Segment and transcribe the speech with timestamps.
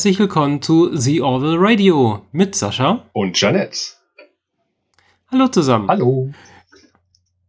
[0.00, 3.78] Herzlich willkommen zu The Orville Radio mit Sascha und Janette.
[5.30, 5.88] Hallo zusammen.
[5.88, 6.30] Hallo.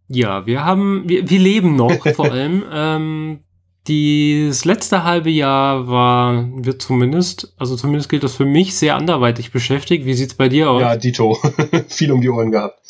[0.10, 2.66] Ja, wir haben, wir, wir leben noch vor allem.
[2.70, 3.40] Ähm,
[3.88, 9.54] das letzte halbe Jahr war, wird zumindest, also zumindest gilt das für mich, sehr anderweitig
[9.54, 10.04] beschäftigt.
[10.04, 10.82] Wie sieht's bei dir aus?
[10.82, 11.38] Ja, Dito.
[11.88, 12.82] Viel um die Ohren gehabt.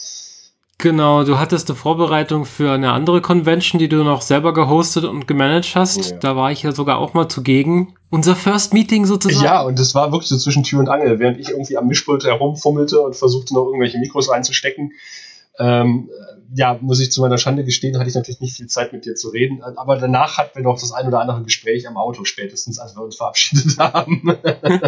[0.82, 5.28] Genau, du hattest eine Vorbereitung für eine andere Convention, die du noch selber gehostet und
[5.28, 6.12] gemanagt hast.
[6.12, 6.18] Ja.
[6.18, 7.94] Da war ich ja sogar auch mal zugegen.
[8.10, 9.46] Unser First Meeting sozusagen.
[9.46, 12.26] Ja, und das war wirklich so zwischen Tür und Angel, während ich irgendwie am Mischpult
[12.26, 14.94] herumfummelte und versuchte noch irgendwelche Mikros reinzustecken.
[15.60, 16.10] Ähm,
[16.54, 19.14] ja, muss ich zu meiner Schande gestehen, hatte ich natürlich nicht viel Zeit mit dir
[19.14, 19.62] zu reden.
[19.62, 23.04] Aber danach hatten wir noch das ein oder andere Gespräch am Auto spätestens, als wir
[23.04, 24.36] uns verabschiedet haben.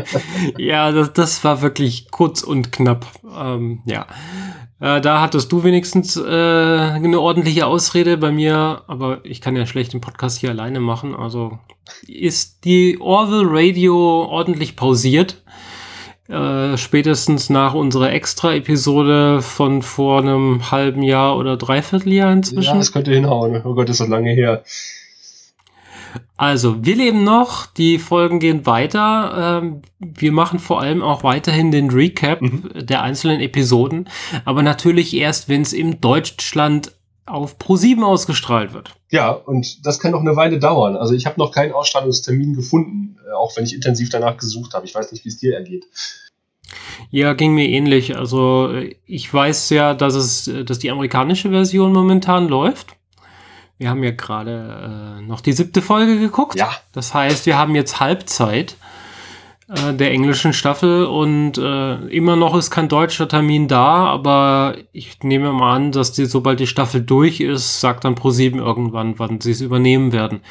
[0.58, 3.06] ja, das, das war wirklich kurz und knapp.
[3.24, 4.08] Ähm, ja.
[4.80, 9.66] Äh, da hattest du wenigstens äh, eine ordentliche Ausrede bei mir, aber ich kann ja
[9.66, 11.16] schlecht den Podcast hier alleine machen.
[11.16, 11.60] Also
[12.08, 15.42] ist die Orville Radio ordentlich pausiert.
[16.30, 22.72] Äh, spätestens nach unserer Extra-Episode von vor einem halben Jahr oder Dreivierteljahr inzwischen.
[22.72, 23.62] Ja, das könnte hinhauen.
[23.66, 24.64] Oh Gott, ist das lange her.
[26.38, 29.62] Also, wir leben noch, die Folgen gehen weiter.
[29.64, 32.70] Ähm, wir machen vor allem auch weiterhin den Recap mhm.
[32.76, 34.10] der einzelnen Episoden,
[34.46, 36.92] aber natürlich erst, wenn es im Deutschland
[37.26, 38.96] auf Pro7 ausgestrahlt wird.
[39.10, 40.98] Ja, und das kann noch eine Weile dauern.
[40.98, 44.86] Also ich habe noch keinen Ausstrahlungstermin gefunden, äh, auch wenn ich intensiv danach gesucht habe.
[44.86, 45.86] Ich weiß nicht, wie es dir ergeht.
[47.12, 48.18] Ja, ging mir ähnlich.
[48.18, 48.74] Also
[49.06, 52.96] ich weiß ja, dass es, dass die amerikanische Version momentan läuft.
[53.78, 56.56] Wir haben ja gerade äh, noch die siebte Folge geguckt.
[56.56, 56.72] Ja.
[56.92, 58.76] Das heißt, wir haben jetzt Halbzeit
[59.68, 65.24] äh, der englischen Staffel und äh, immer noch ist kein deutscher Termin da, aber ich
[65.24, 69.42] nehme mal an, dass die, sobald die Staffel durch ist, sagt dann Pro7 irgendwann, wann
[69.42, 70.42] sie es übernehmen werden.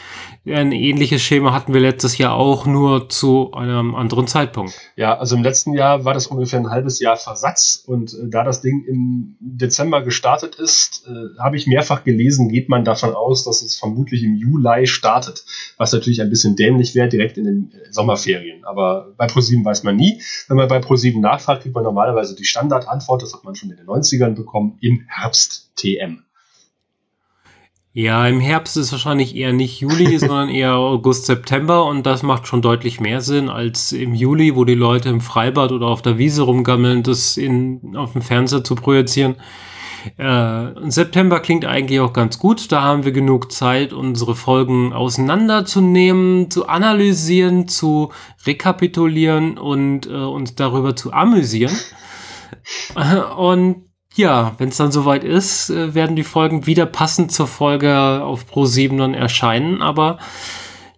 [0.45, 4.75] Ein ähnliches Schema hatten wir letztes Jahr auch, nur zu einem anderen Zeitpunkt.
[4.97, 8.43] Ja, also im letzten Jahr war das ungefähr ein halbes Jahr Versatz und äh, da
[8.43, 13.45] das Ding im Dezember gestartet ist, äh, habe ich mehrfach gelesen, geht man davon aus,
[13.45, 15.45] dass es vermutlich im Juli startet,
[15.77, 18.65] was natürlich ein bisschen dämlich wäre, direkt in den äh, Sommerferien.
[18.65, 20.21] Aber bei ProSieben weiß man nie.
[20.49, 23.77] Wenn man bei ProSieben nachfragt, kriegt man normalerweise die Standardantwort, das hat man schon in
[23.77, 26.25] den 90ern bekommen, im Herbst TM.
[27.95, 32.47] Ja, im Herbst ist wahrscheinlich eher nicht Juli, sondern eher August, September und das macht
[32.47, 36.17] schon deutlich mehr Sinn als im Juli, wo die Leute im Freibad oder auf der
[36.17, 39.37] Wiese rumgammeln, das in, auf dem Fernseher zu projizieren.
[40.17, 42.73] Äh, September klingt eigentlich auch ganz gut.
[42.73, 48.11] Da haben wir genug Zeit, unsere Folgen auseinanderzunehmen, zu analysieren, zu
[48.47, 51.77] rekapitulieren und äh, uns darüber zu amüsieren.
[53.37, 58.23] und ja, wenn es dann soweit ist, äh, werden die Folgen wieder passend zur Folge
[58.23, 59.83] auf Pro7 dann erscheinen.
[59.83, 60.19] Aber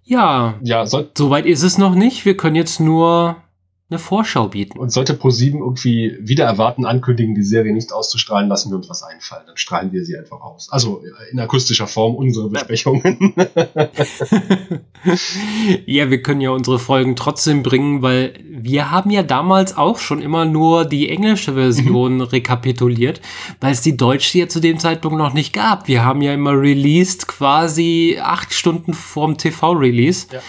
[0.04, 2.24] ja, ja soweit ist es noch nicht.
[2.24, 3.36] Wir können jetzt nur
[3.90, 4.78] eine Vorschau bieten.
[4.78, 9.02] Und sollte Pro7 irgendwie wieder erwarten, ankündigen, die Serie nicht auszustrahlen, lassen wir uns was
[9.02, 9.42] einfallen.
[9.46, 10.72] Dann strahlen wir sie einfach aus.
[10.72, 13.34] Also in akustischer Form unsere Besprechungen.
[15.84, 20.22] ja, wir können ja unsere Folgen trotzdem bringen, weil wir haben ja damals auch schon
[20.22, 22.22] immer nur die englische Version mhm.
[22.22, 23.20] rekapituliert,
[23.60, 25.88] weil es die deutsche ja zu dem Zeitpunkt noch nicht gab.
[25.88, 30.28] Wir haben ja immer released quasi acht Stunden vorm TV-Release.
[30.32, 30.40] Ja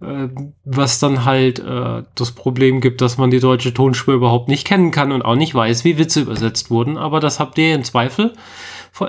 [0.00, 0.28] äh,
[0.64, 4.90] was dann halt äh, das Problem gibt, dass man die deutsche Tonspur überhaupt nicht kennen
[4.90, 6.98] kann und auch nicht weiß, wie Witze übersetzt wurden.
[6.98, 8.34] Aber das habt ihr im Zweifel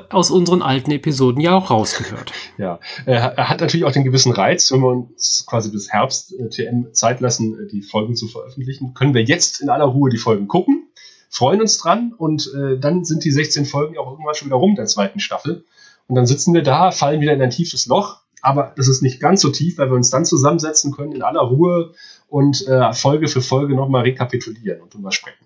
[0.10, 2.32] aus unseren alten Episoden ja auch rausgehört.
[2.58, 6.50] Ja, er hat natürlich auch den gewissen Reiz, wenn wir uns quasi bis Herbst äh,
[6.50, 10.18] TM Zeit lassen, äh, die Folgen zu veröffentlichen, können wir jetzt in aller Ruhe die
[10.18, 10.88] Folgen gucken,
[11.30, 14.76] freuen uns dran und äh, dann sind die 16 Folgen auch irgendwann schon wieder rum
[14.76, 15.66] der zweiten Staffel.
[16.08, 19.20] Und dann sitzen wir da, fallen wieder in ein tiefes Loch aber das ist nicht
[19.20, 21.94] ganz so tief, weil wir uns dann zusammensetzen können in aller Ruhe
[22.28, 25.46] und äh, Folge für Folge nochmal rekapitulieren und drüber sprechen.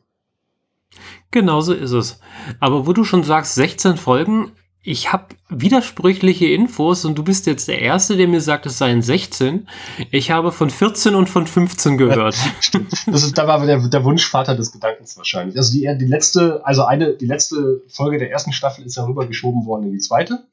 [1.32, 2.20] Genauso ist es.
[2.60, 4.52] Aber wo du schon sagst, 16 Folgen,
[4.84, 9.04] ich habe widersprüchliche Infos und du bist jetzt der Erste, der mir sagt, es seien
[9.04, 9.68] 16.
[10.10, 12.36] Ich habe von 14 und von 15 gehört.
[12.60, 12.92] Stimmt.
[13.06, 15.56] Das ist, da war der, der Wunschvater des Gedankens wahrscheinlich.
[15.56, 19.68] Also die, die letzte, also eine, die letzte Folge der ersten Staffel ist ja rübergeschoben
[19.68, 20.48] worden in die zweite.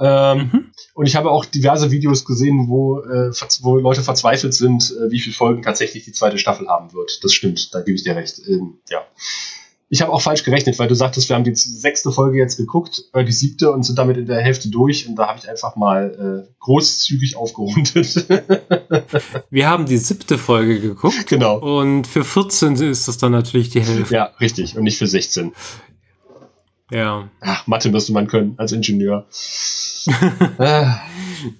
[0.00, 0.70] Ähm, mhm.
[0.94, 3.30] Und ich habe auch diverse Videos gesehen, wo, äh,
[3.60, 7.22] wo Leute verzweifelt sind, äh, wie viele Folgen tatsächlich die zweite Staffel haben wird.
[7.22, 8.40] Das stimmt, da gebe ich dir recht.
[8.48, 9.02] Ähm, ja.
[9.90, 13.04] Ich habe auch falsch gerechnet, weil du sagtest, wir haben die sechste Folge jetzt geguckt,
[13.12, 15.06] äh, die siebte und sind damit in der Hälfte durch.
[15.06, 18.26] Und da habe ich einfach mal äh, großzügig aufgerundet.
[19.50, 21.26] wir haben die siebte Folge geguckt.
[21.28, 21.58] Genau.
[21.58, 24.14] Und für 14 ist das dann natürlich die Hälfte.
[24.14, 24.76] Ja, richtig.
[24.76, 25.52] Und nicht für 16.
[26.90, 27.28] Ja.
[27.40, 29.26] Ach, Mathe müsste man können als Ingenieur.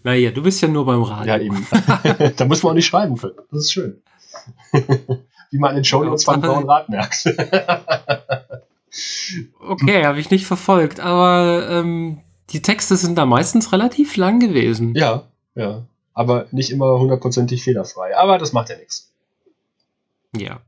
[0.02, 1.34] naja, du bist ja nur beim Radio.
[1.34, 1.66] Ja, eben.
[2.36, 3.36] da muss man auch nicht schreiben können.
[3.50, 4.02] Das ist schön.
[5.50, 7.26] Wie man in den Show Notes von Braun Rad merkt.
[9.60, 14.94] okay, habe ich nicht verfolgt, aber ähm, die Texte sind da meistens relativ lang gewesen.
[14.94, 15.24] Ja,
[15.54, 15.84] ja.
[16.12, 18.16] Aber nicht immer hundertprozentig fehlerfrei.
[18.16, 19.12] Aber das macht ja nichts.
[20.36, 20.60] Ja.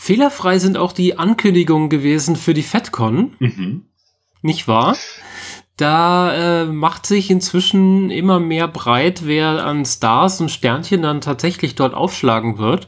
[0.00, 3.34] Fehlerfrei sind auch die Ankündigungen gewesen für die FedCon.
[3.40, 3.86] Mhm.
[4.42, 4.96] Nicht wahr?
[5.76, 11.74] Da äh, macht sich inzwischen immer mehr breit, wer an Stars und Sternchen dann tatsächlich
[11.74, 12.86] dort aufschlagen wird.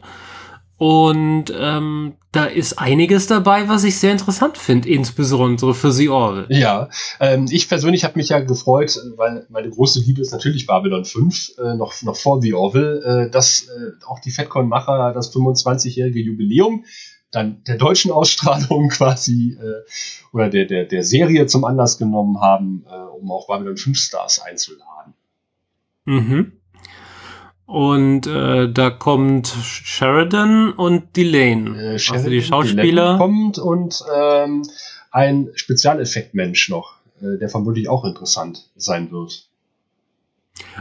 [0.76, 6.46] Und ähm, da ist einiges dabei, was ich sehr interessant finde, insbesondere für The Orville.
[6.48, 6.88] Ja,
[7.18, 11.58] ähm, ich persönlich habe mich ja gefreut, weil meine große Liebe ist natürlich Babylon 5,
[11.58, 16.84] äh, noch, noch vor The Orville, äh, dass äh, auch die FedCon-Macher das 25-jährige Jubiläum
[17.32, 19.82] dann der deutschen Ausstrahlung quasi äh,
[20.32, 24.40] oder der, der, der Serie zum Anlass genommen haben, äh, um auch Babylon 5 Stars
[24.40, 25.14] einzuladen.
[26.04, 26.59] Mhm.
[27.70, 31.80] Und äh, da kommt Sheridan und Delane.
[31.80, 32.82] Äh, also die Schauspieler.
[32.82, 34.64] Delane kommt und ähm,
[35.12, 39.46] ein Spezialeffektmensch noch, äh, der vermutlich auch interessant sein wird.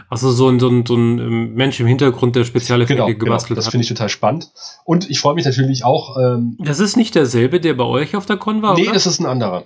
[0.09, 3.49] Also so ein, so ein, so ein ähm, Mensch im Hintergrund, der Spezialeffekte genau, gebastelt
[3.49, 4.49] genau, das finde ich total spannend.
[4.83, 6.17] Und ich freue mich natürlich auch.
[6.17, 8.93] Ähm, das ist nicht derselbe, der bei euch auf der Con war, Nee, oder?
[8.93, 9.65] das ist ein anderer.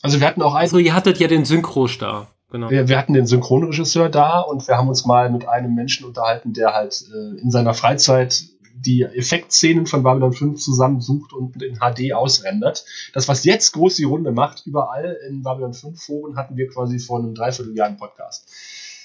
[0.00, 0.62] Also wir hatten auch einen.
[0.62, 2.31] Also ihr hattet ja den Synchro-Star.
[2.52, 2.68] Genau.
[2.68, 6.52] Wir, wir, hatten den Synchronregisseur da und wir haben uns mal mit einem Menschen unterhalten,
[6.52, 8.44] der halt äh, in seiner Freizeit
[8.74, 12.84] die Effektszenen von Babylon 5 zusammensucht und in HD ausrendert.
[13.14, 16.98] Das, was jetzt groß die Runde macht, überall in Babylon 5 Foren hatten wir quasi
[16.98, 18.50] vor einem Dreivierteljahr einen Podcast.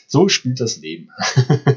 [0.07, 1.09] So spielt das Leben.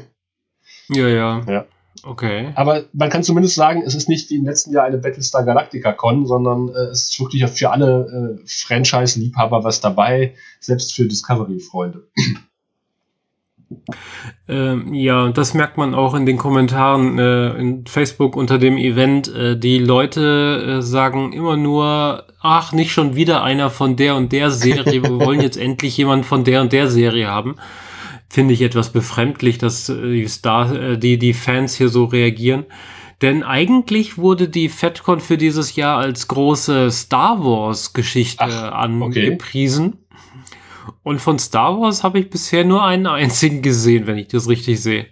[0.89, 1.41] ja, ja.
[1.47, 1.65] Ja.
[2.03, 2.51] Okay.
[2.55, 5.91] Aber man kann zumindest sagen, es ist nicht wie im letzten Jahr eine Battlestar Galactica
[5.91, 12.07] Con, sondern äh, es ist wirklich für alle äh, Franchise-Liebhaber was dabei, selbst für Discovery-Freunde.
[14.47, 19.33] Ähm, ja, das merkt man auch in den Kommentaren äh, in Facebook unter dem Event.
[19.33, 24.31] Äh, die Leute äh, sagen immer nur, ach, nicht schon wieder einer von der und
[24.31, 25.03] der Serie.
[25.03, 27.55] Wir wollen jetzt endlich jemand von der und der Serie haben
[28.31, 32.65] finde ich etwas befremdlich, dass äh, die, Star, äh, die, die Fans hier so reagieren.
[33.21, 39.85] Denn eigentlich wurde die FedCon für dieses Jahr als große Star Wars-Geschichte angepriesen.
[39.85, 40.95] Okay.
[41.03, 44.81] Und von Star Wars habe ich bisher nur einen einzigen gesehen, wenn ich das richtig
[44.81, 45.07] sehe.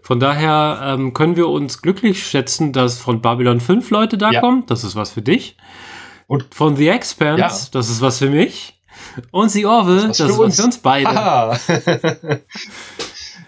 [0.00, 4.40] Von daher ähm, können wir uns glücklich schätzen, dass von Babylon 5 Leute da ja.
[4.40, 4.64] kommen.
[4.66, 5.56] Das ist was für dich.
[6.28, 7.48] Und von The Expanse, ja.
[7.72, 8.75] das ist was für mich.
[9.30, 11.58] Und The Orville, das, das ist was für uns beide.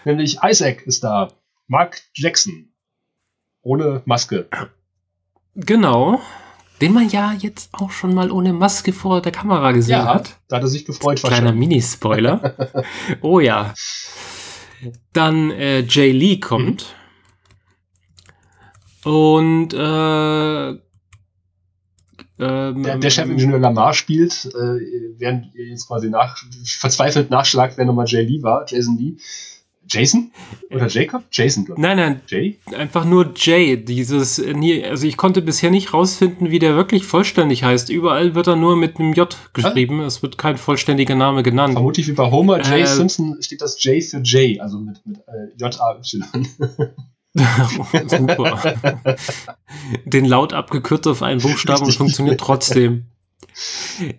[0.05, 1.31] Nämlich Isaac ist da.
[1.67, 2.73] Mark Jackson.
[3.61, 4.47] Ohne Maske.
[5.55, 6.21] Genau.
[6.81, 10.37] Den man ja jetzt auch schon mal ohne Maske vor der Kamera gesehen ja, hat.
[10.47, 11.21] Da hat er sich gefreut.
[11.21, 12.55] Kleiner Minispoiler.
[13.21, 13.73] oh ja.
[15.11, 16.95] Dann äh, Jay Lee kommt.
[19.03, 19.11] Mhm.
[19.11, 20.79] Und äh,
[22.39, 27.85] ähm, der, der Chefingenieur Lamar spielt, äh, während ihr jetzt quasi nach, verzweifelt nachschlagt, wer
[27.85, 29.17] nochmal Jay Lee war, Jason Lee.
[29.89, 30.31] Jason?
[30.69, 31.23] Oder äh, Jacob?
[31.31, 31.81] Jason, glaube ich.
[31.81, 32.21] Nein, nein.
[32.27, 32.59] Jay?
[32.77, 33.75] Einfach nur Jay.
[33.75, 37.89] Dieses, also ich konnte bisher nicht rausfinden, wie der wirklich vollständig heißt.
[37.89, 40.01] Überall wird er nur mit einem J geschrieben.
[40.01, 40.17] Was?
[40.17, 41.73] Es wird kein vollständiger Name genannt.
[41.73, 42.81] Vermutlich wie bei Homer J.
[42.81, 46.23] Äh, Simpson steht das J für J, also mit, mit äh, J-A-Y.
[48.07, 49.15] Super.
[50.05, 53.05] Den Laut abgekürzt auf einen Buchstaben und funktioniert trotzdem.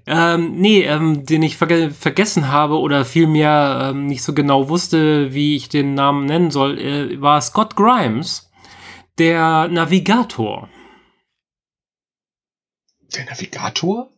[0.07, 5.33] Ähm, nee, ähm, den ich verge vergessen habe oder vielmehr ähm, nicht so genau wusste,
[5.33, 8.50] wie ich den Namen nennen soll, äh, war Scott Grimes,
[9.19, 10.69] der Navigator.
[13.14, 14.11] Der Navigator?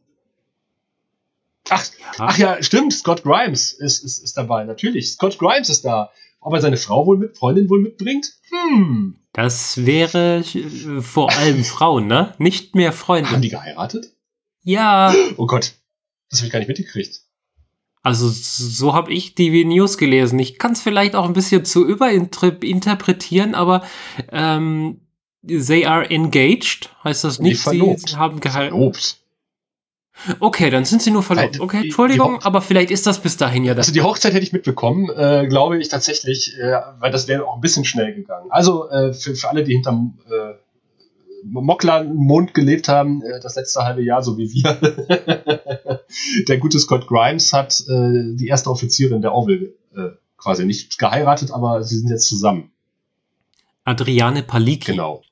[1.70, 2.06] Ach ja.
[2.18, 5.12] ach ja, stimmt, Scott Grimes ist, ist, ist dabei, natürlich.
[5.12, 6.11] Scott Grimes ist da.
[6.42, 8.32] Ob er seine Frau wohl mit, Freundin wohl mitbringt?
[8.50, 9.16] Hm.
[9.32, 12.34] Das wäre äh, vor allem Frauen, ne?
[12.38, 13.30] Nicht mehr Freunde.
[13.30, 14.12] Haben die geheiratet?
[14.62, 15.14] Ja.
[15.37, 15.72] Oh Gott.
[16.30, 17.20] Das habe ich gar nicht mitgekriegt.
[18.02, 20.38] Also so habe ich die News gelesen.
[20.40, 23.84] Ich kann es vielleicht auch ein bisschen zu überinterpretieren, aber
[24.32, 25.00] ähm,
[25.46, 27.62] they are engaged, heißt das nicht?
[27.62, 29.21] Sie haben geheiratet.
[30.40, 31.59] Okay, dann sind sie nur verlobt.
[31.59, 33.87] Okay, Entschuldigung, aber vielleicht ist das bis dahin ja das.
[33.87, 37.57] Also die Hochzeit hätte ich mitbekommen, äh, glaube ich tatsächlich, äh, weil das wäre auch
[37.57, 38.50] ein bisschen schnell gegangen.
[38.50, 40.54] Also äh, für, für alle, die hinterm äh,
[41.45, 46.00] Mond gelebt haben, äh, das letzte halbe Jahr, so wie wir.
[46.49, 51.50] der gute Scott Grimes hat äh, die erste Offizierin der Orville äh, quasi nicht geheiratet,
[51.50, 52.71] aber sie sind jetzt zusammen.
[53.85, 54.92] Adriane Paliki.
[54.92, 55.23] Genau.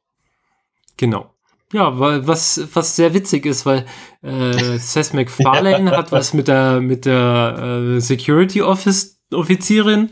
[0.97, 1.33] Genau.
[1.73, 3.87] Ja, weil was, was sehr witzig ist, weil
[4.23, 10.11] äh, Seth MacFarlane hat was mit der, mit der äh, Security Office Offizierin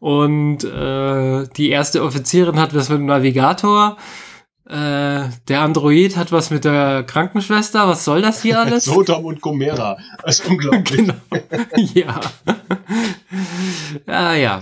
[0.00, 3.96] Und äh, die erste Offizierin hat was mit dem Navigator.
[4.68, 7.88] Äh, der Android hat was mit der Krankenschwester.
[7.88, 8.84] Was soll das hier alles?
[8.86, 9.96] Sodom und Gomera.
[10.24, 10.96] Das ist unglaublich.
[10.96, 11.14] genau.
[11.94, 12.20] ja.
[14.06, 14.60] ja, ja.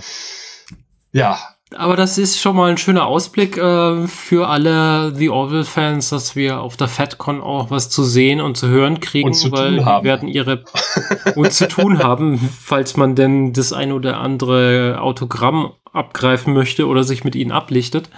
[1.11, 1.39] Ja,
[1.77, 6.59] aber das ist schon mal ein schöner Ausblick äh, für alle The Orville-Fans, dass wir
[6.59, 10.03] auf der FatCon auch was zu sehen und zu hören kriegen, zu weil die haben.
[10.03, 10.63] werden ihre
[11.35, 17.03] und zu tun haben, falls man denn das ein oder andere Autogramm abgreifen möchte oder
[17.03, 18.09] sich mit ihnen ablichtet.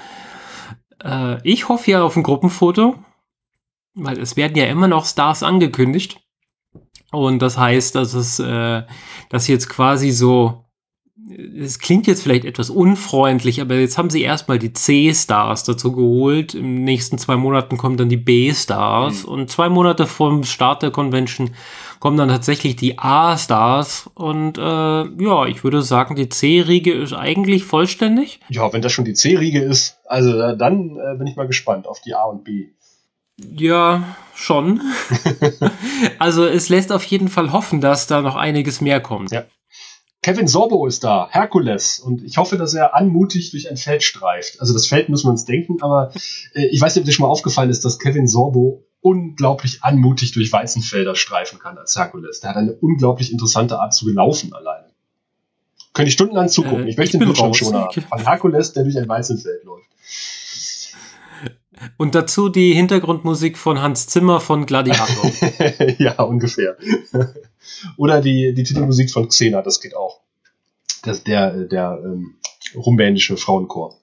[1.03, 2.95] Äh, ich hoffe ja auf ein Gruppenfoto,
[3.93, 6.21] weil es werden ja immer noch Stars angekündigt.
[7.11, 8.83] Und das heißt, dass es, äh,
[9.29, 10.68] dass jetzt quasi so
[11.29, 16.55] es klingt jetzt vielleicht etwas unfreundlich, aber jetzt haben sie erstmal die C-Stars dazu geholt.
[16.55, 19.29] Im nächsten zwei Monaten kommen dann die B-Stars mhm.
[19.29, 21.51] und zwei Monate vom Start der Convention
[21.99, 27.65] kommen dann tatsächlich die A-Stars und äh, ja, ich würde sagen, die C-Riege ist eigentlich
[27.65, 28.39] vollständig.
[28.49, 31.87] Ja, wenn das schon die C-Riege ist, also äh, dann äh, bin ich mal gespannt
[31.87, 32.69] auf die A und B.
[33.37, 34.81] Ja, schon.
[36.19, 39.31] also es lässt auf jeden Fall hoffen, dass da noch einiges mehr kommt.
[39.31, 39.43] Ja.
[40.21, 41.99] Kevin Sorbo ist da, Herkules.
[41.99, 44.59] Und ich hoffe, dass er anmutig durch ein Feld streift.
[44.59, 46.11] Also das Feld müssen wir uns denken, aber
[46.53, 50.33] äh, ich weiß nicht, ob dir schon mal aufgefallen ist, dass Kevin Sorbo unglaublich anmutig
[50.33, 52.41] durch Weizenfelder streifen kann als Herkules.
[52.41, 54.87] Der hat eine unglaublich interessante Art zu laufen alleine.
[55.93, 56.85] Könnte ich stundenlang zugucken.
[56.85, 57.33] Äh, ich möchte ich den
[57.73, 58.01] haben.
[58.01, 59.88] Von Herkules, der durch ein Weizenfeld läuft.
[61.97, 65.31] Und dazu die Hintergrundmusik von Hans Zimmer von Gladiator.
[65.97, 66.77] ja, ungefähr.
[67.97, 70.19] Oder die, die Titelmusik von Xena, das geht auch.
[71.03, 72.35] Das, der der ähm,
[72.75, 73.95] rumänische Frauenchor.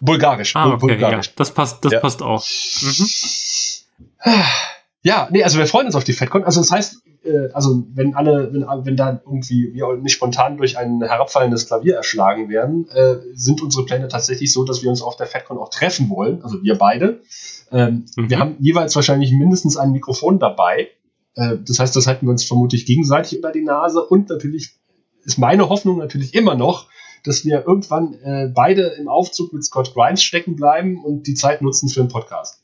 [0.00, 0.56] Bulgarisch.
[0.56, 1.26] Ah, okay, Bulgarisch.
[1.26, 2.00] Ja, das passt, das ja.
[2.00, 2.44] passt auch.
[2.80, 3.06] Mhm.
[5.02, 6.44] Ja, nee, also wir freuen uns auf die FedCon.
[6.44, 10.78] Also das heißt, äh, also wenn alle, wenn, wenn da irgendwie wir nicht spontan durch
[10.78, 15.16] ein herabfallendes Klavier erschlagen werden, äh, sind unsere Pläne tatsächlich so, dass wir uns auf
[15.16, 16.42] der FedCon auch treffen wollen.
[16.42, 17.20] Also wir beide.
[17.72, 18.30] Ähm, mhm.
[18.30, 20.88] Wir haben jeweils wahrscheinlich mindestens ein Mikrofon dabei.
[21.34, 24.76] Äh, das heißt, das halten wir uns vermutlich gegenseitig unter die Nase und natürlich
[25.24, 26.88] ist meine Hoffnung natürlich immer noch,
[27.24, 31.60] dass wir irgendwann äh, beide im Aufzug mit Scott Grimes stecken bleiben und die Zeit
[31.60, 32.62] nutzen für einen Podcast.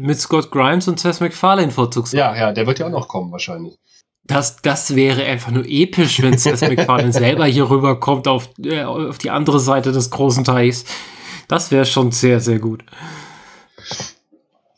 [0.00, 2.18] Mit Scott Grimes und Seth MacFarlane vorzugsweise.
[2.18, 3.76] Ja, ja, der wird ja auch noch kommen wahrscheinlich.
[4.26, 9.18] Das, das wäre einfach nur episch, wenn Seth MacFarlane selber hier rüberkommt auf, äh, auf
[9.18, 10.84] die andere Seite des großen Teichs.
[11.48, 12.84] Das wäre schon sehr, sehr gut.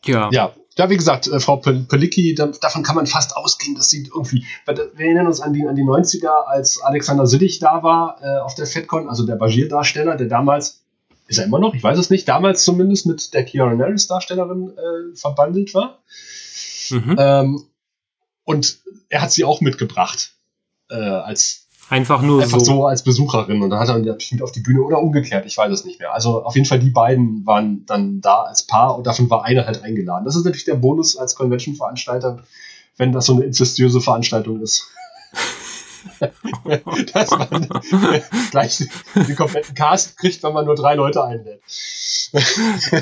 [0.05, 0.29] Ja.
[0.33, 4.45] Ja, ja, wie gesagt, äh, Frau Pelicki, davon kann man fast ausgehen, dass sie irgendwie,
[4.67, 8.55] wir erinnern uns an die, an die 90er, als Alexander Siddig da war äh, auf
[8.55, 10.83] der FedCon, also der Bashir-Darsteller, der damals,
[11.27, 15.17] ist er immer noch, ich weiß es nicht, damals zumindest mit der Keanu Harris-Darstellerin äh,
[15.17, 16.03] verbandelt war.
[16.91, 17.17] Mhm.
[17.19, 17.65] Ähm,
[18.45, 18.79] und
[19.09, 20.33] er hat sie auch mitgebracht
[20.89, 22.65] äh, als Einfach nur Einfach so.
[22.65, 25.57] so als Besucherin und dann hat er natürlich mit auf die Bühne oder umgekehrt, ich
[25.57, 26.13] weiß es nicht mehr.
[26.13, 29.67] Also auf jeden Fall die beiden waren dann da als Paar und davon war einer
[29.67, 30.25] halt eingeladen.
[30.25, 32.43] Das ist natürlich der Bonus als Convention-Veranstalter,
[32.97, 34.89] wenn das so eine inzestiöse Veranstaltung ist.
[37.13, 37.69] Dass man
[38.51, 38.85] gleich
[39.15, 41.61] den kompletten Cast kriegt, wenn man nur drei Leute einlädt.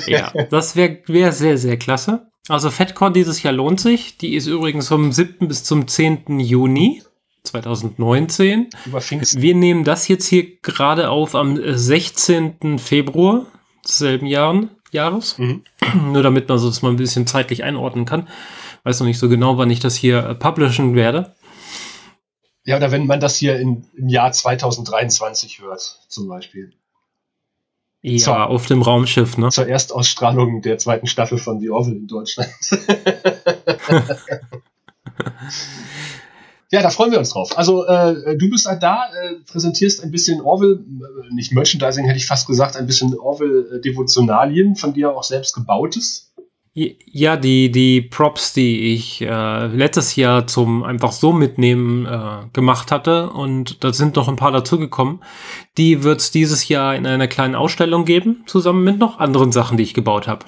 [0.06, 2.26] ja, das wäre wär sehr, sehr klasse.
[2.48, 4.18] Also FedCon dieses Jahr lohnt sich.
[4.18, 5.48] Die ist übrigens vom 7.
[5.48, 6.40] bis zum 10.
[6.40, 7.02] Juni.
[7.44, 8.70] 2019.
[8.86, 12.78] Wir nehmen das jetzt hier gerade auf am 16.
[12.78, 13.44] Februar
[13.84, 15.38] desselben Jahren, Jahres.
[15.38, 15.62] Mhm.
[16.12, 18.28] Nur damit man das mal ein bisschen zeitlich einordnen kann.
[18.84, 21.34] Weiß noch nicht so genau, wann ich das hier äh, publishen werde.
[22.64, 26.72] Ja, oder wenn man das hier in, im Jahr 2023 hört, zum Beispiel.
[28.00, 29.48] Ja, so, auf dem Raumschiff, ne?
[29.50, 32.50] Zur Erstausstrahlung der zweiten Staffel von The Orville in Deutschland.
[36.74, 37.56] Ja, da freuen wir uns drauf.
[37.56, 42.16] Also äh, du bist halt da, äh, präsentierst ein bisschen Orville, äh, nicht Merchandising hätte
[42.16, 46.33] ich fast gesagt, ein bisschen Orville-Devotionalien von dir auch selbst gebautes.
[46.76, 52.90] Ja, die, die Props, die ich äh, letztes Jahr zum einfach so mitnehmen äh, gemacht
[52.90, 55.22] hatte und da sind noch ein paar dazugekommen,
[55.78, 59.76] die wird es dieses Jahr in einer kleinen Ausstellung geben, zusammen mit noch anderen Sachen,
[59.76, 60.46] die ich gebaut habe.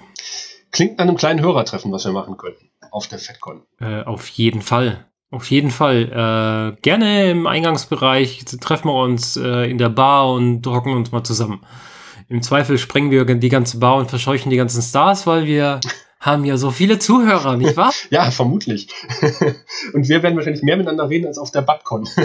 [0.72, 3.62] Klingt an einem kleinen Hörertreffen, was wir machen könnten auf der FedCon.
[3.78, 5.06] Äh, auf jeden Fall.
[5.30, 6.76] Auf jeden Fall.
[6.76, 11.22] Äh, gerne im Eingangsbereich treffen wir uns äh, in der Bar und hocken uns mal
[11.22, 11.60] zusammen.
[12.28, 15.80] Im Zweifel sprengen wir die ganze Bar und verscheuchen die ganzen Stars, weil wir
[16.20, 17.92] haben ja so viele Zuhörer, nicht wahr?
[18.10, 18.88] ja, vermutlich.
[19.92, 22.08] und wir werden wahrscheinlich mehr miteinander reden als auf der Babcon.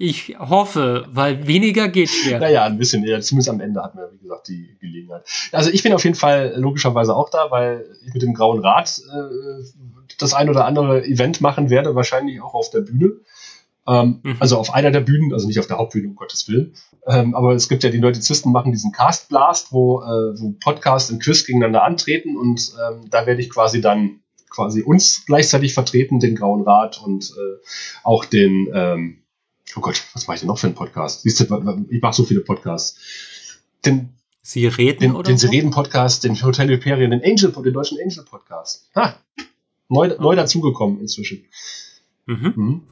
[0.00, 2.38] Ich hoffe, weil weniger geht schwer.
[2.38, 3.20] Naja, ein bisschen eher.
[3.20, 5.24] Zumindest am Ende hatten wir, wie gesagt, die Gelegenheit.
[5.50, 8.96] Also ich bin auf jeden Fall logischerweise auch da, weil ich mit dem Grauen Rad
[9.12, 9.64] äh,
[10.18, 13.16] das ein oder andere Event machen werde, wahrscheinlich auch auf der Bühne.
[13.88, 14.36] Ähm, mhm.
[14.38, 16.74] Also auf einer der Bühnen, also nicht auf der Hauptbühne, um Gottes Willen.
[17.06, 21.10] Ähm, aber es gibt ja die Nerdizisten machen diesen Cast Blast, wo, äh, wo Podcast
[21.10, 26.20] und Quiz gegeneinander antreten und ähm, da werde ich quasi dann quasi uns gleichzeitig vertreten,
[26.20, 27.66] den Grauen Rat und äh,
[28.02, 29.22] auch den, ähm,
[29.76, 31.22] oh Gott, was mache ich denn noch für einen Podcast?
[31.22, 32.98] Siehst du, ich mache so viele Podcasts.
[33.84, 34.10] Den,
[34.42, 35.46] Sie reden den, oder den so?
[35.46, 38.90] Sie reden Podcast, den Hotel Hyperion, den Angel, den deutschen Angel Podcast.
[38.94, 39.18] Ha,
[39.88, 41.44] neu, neu dazugekommen inzwischen.
[42.26, 42.52] Mhm.
[42.56, 42.82] Mhm.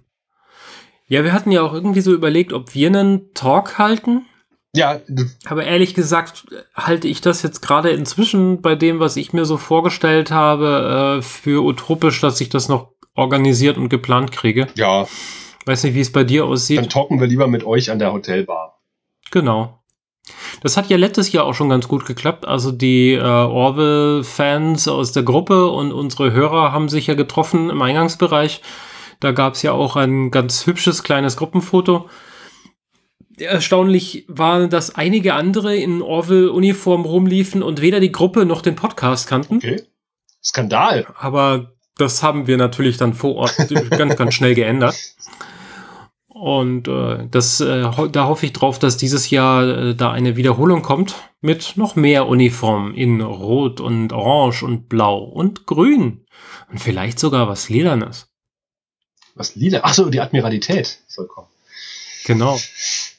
[1.08, 4.26] Ja, wir hatten ja auch irgendwie so überlegt, ob wir einen Talk halten.
[4.74, 5.00] Ja.
[5.46, 9.56] Aber ehrlich gesagt halte ich das jetzt gerade inzwischen bei dem, was ich mir so
[9.56, 14.66] vorgestellt habe, äh, für utopisch, dass ich das noch organisiert und geplant kriege.
[14.74, 15.06] Ja.
[15.64, 16.78] Weiß nicht, wie es bei dir aussieht.
[16.78, 18.78] Dann talken wir lieber mit euch an der Hotelbar.
[19.30, 19.82] Genau.
[20.62, 22.46] Das hat ja letztes Jahr auch schon ganz gut geklappt.
[22.46, 27.80] Also die äh, Orville-Fans aus der Gruppe und unsere Hörer haben sich ja getroffen im
[27.80, 28.60] Eingangsbereich
[29.20, 32.08] da gab es ja auch ein ganz hübsches kleines Gruppenfoto.
[33.38, 39.28] Erstaunlich war, dass einige andere in Orville-Uniform rumliefen und weder die Gruppe noch den Podcast
[39.28, 39.56] kannten.
[39.56, 39.82] Okay.
[40.42, 41.06] Skandal.
[41.18, 43.56] Aber das haben wir natürlich dann vor Ort
[43.90, 44.96] ganz, ganz schnell geändert.
[46.28, 50.82] Und äh, das, äh, da hoffe ich drauf, dass dieses Jahr äh, da eine Wiederholung
[50.82, 56.26] kommt mit noch mehr Uniformen in Rot und Orange und Blau und Grün.
[56.70, 58.28] Und vielleicht sogar was Lilanes.
[59.36, 59.80] Was lila?
[59.84, 61.48] Achso, die Admiralität soll kommen.
[62.24, 62.58] Genau.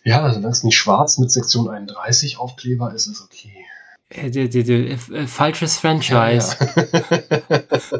[0.03, 3.65] Ja, solange es nicht schwarz mit Sektion 31 Aufkleber ist, ist okay.
[4.09, 6.57] Äh, die, die, die, äh, falsches Franchise.
[6.59, 7.99] Ja, ja.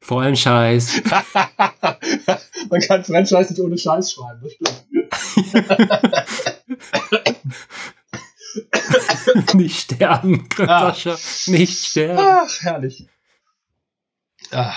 [0.00, 1.02] Vor allem Scheiß.
[2.70, 4.84] Man kann Franchise nicht ohne Scheiß schreiben, das stimmt.
[9.54, 11.14] nicht sterben, Krösascher.
[11.14, 11.50] Ah.
[11.50, 12.18] Nicht sterben.
[12.18, 13.06] Ach, herrlich.
[14.50, 14.72] Ah,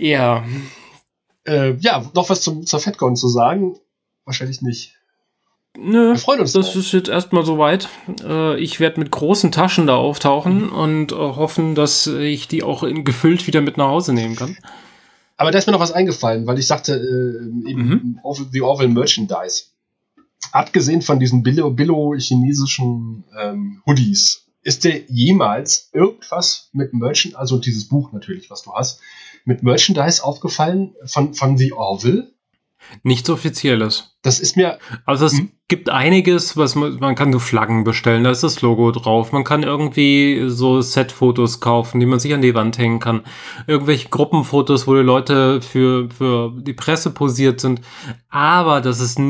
[0.00, 0.44] ja.
[1.46, 3.76] Äh, ja, noch was zum, zur FedCon zu sagen?
[4.24, 4.96] Wahrscheinlich nicht.
[5.78, 6.76] Nö, Wir freuen uns das drauf.
[6.76, 7.88] ist jetzt erstmal soweit.
[8.22, 10.72] Äh, ich werde mit großen Taschen da auftauchen mhm.
[10.72, 14.56] und äh, hoffen, dass ich die auch in, gefüllt wieder mit nach Hause nehmen kann.
[15.36, 18.20] Aber da ist mir noch was eingefallen, weil ich sagte, äh, eben mhm.
[18.52, 19.64] The Orwell Merchandise.
[20.52, 28.12] Abgesehen von diesen Billo-chinesischen ähm, Hoodies, ist dir jemals irgendwas mit Merchant, also dieses Buch
[28.12, 29.00] natürlich, was du hast,
[29.44, 32.32] mit Merchandise aufgefallen von, von The Orville?
[33.02, 34.16] Nichts Offizielles.
[34.22, 34.78] Das ist mir.
[35.04, 35.50] Also es hm?
[35.68, 39.32] gibt einiges, was man, man kann so Flaggen bestellen, da ist das Logo drauf.
[39.32, 43.22] Man kann irgendwie so Set-Fotos kaufen, die man sich an die Wand hängen kann.
[43.66, 47.80] Irgendwelche Gruppenfotos, wo die Leute für, für die Presse posiert sind.
[48.28, 49.20] Aber das ist,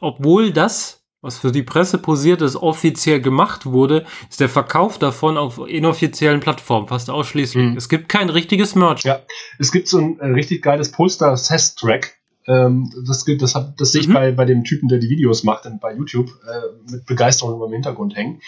[0.00, 5.36] obwohl das was für die Presse posiert ist, offiziell gemacht wurde, ist der Verkauf davon
[5.36, 7.70] auf inoffiziellen Plattformen, fast ausschließlich.
[7.70, 7.76] Mhm.
[7.76, 9.02] Es gibt kein richtiges Merch.
[9.02, 9.20] Ja,
[9.58, 12.14] es gibt so ein äh, richtig geiles Poster-Test-Track.
[12.46, 14.14] Ähm, das, das, hat, das sehe ich mhm.
[14.14, 18.14] bei, bei dem Typen, der die Videos macht, bei YouTube, äh, mit Begeisterung im Hintergrund
[18.14, 18.40] hängen.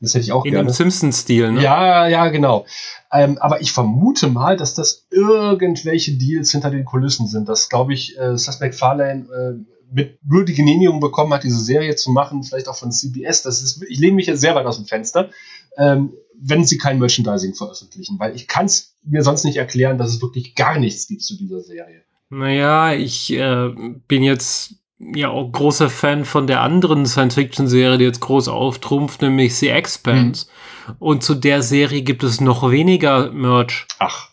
[0.00, 0.68] Das hätte ich auch In gerne.
[0.68, 1.62] dem Simpsons-Stil, ne?
[1.62, 2.66] Ja, ja, genau.
[3.10, 7.48] Ähm, aber ich vermute mal, dass das irgendwelche Deals hinter den Kulissen sind.
[7.48, 11.96] Das glaube ich, äh, Seth MacFarlane äh, mit nur die Genehmigung bekommen hat, diese Serie
[11.96, 13.42] zu machen, vielleicht auch von CBS.
[13.42, 15.30] Das ist, ich lehne mich jetzt sehr weit aus dem Fenster,
[15.76, 20.10] ähm, wenn sie kein Merchandising veröffentlichen, weil ich kann es mir sonst nicht erklären, dass
[20.10, 22.02] es wirklich gar nichts gibt zu dieser Serie.
[22.30, 23.70] Naja, ich äh,
[24.06, 29.54] bin jetzt ja auch großer Fan von der anderen Science-Fiction-Serie, die jetzt groß auftrumpft, nämlich
[29.56, 30.46] The Expanse.
[30.86, 30.94] Hm.
[30.98, 33.86] Und zu der Serie gibt es noch weniger Merch.
[33.98, 34.30] Ach.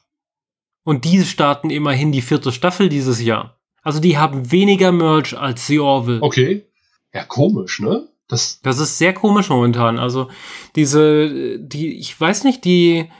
[0.83, 3.59] Und die starten immerhin die vierte Staffel dieses Jahr.
[3.85, 6.21] Also die haben weniger Merch als The Orville.
[6.21, 6.65] Okay.
[7.13, 8.09] Ja, komisch, ne?
[8.27, 9.99] Das, das ist sehr komisch momentan.
[9.99, 10.27] Also
[10.75, 13.11] diese, die, ich weiß nicht, die,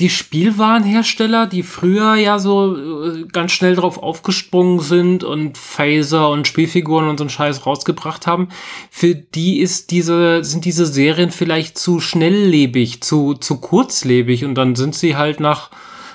[0.00, 2.74] die Spielwarenhersteller, die früher ja so
[3.04, 8.26] äh, ganz schnell drauf aufgesprungen sind und Phaser und Spielfiguren und so einen Scheiß rausgebracht
[8.26, 8.48] haben,
[8.90, 14.74] für die ist diese, sind diese Serien vielleicht zu schnelllebig, zu, zu kurzlebig und dann
[14.74, 15.70] sind sie halt nach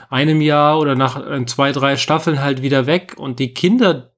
[0.10, 4.14] einem Jahr oder nach äh, zwei, drei Staffeln halt wieder weg und die Kinder,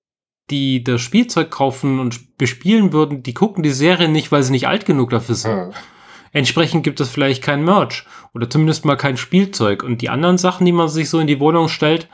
[0.49, 4.67] die das Spielzeug kaufen und bespielen würden, die gucken die Serie nicht, weil sie nicht
[4.67, 5.52] alt genug dafür sind.
[5.52, 5.69] Ja.
[6.32, 9.84] Entsprechend gibt es vielleicht kein Merch oder zumindest mal kein Spielzeug.
[9.84, 12.08] Und die anderen Sachen, die man sich so in die Wohnung stellt,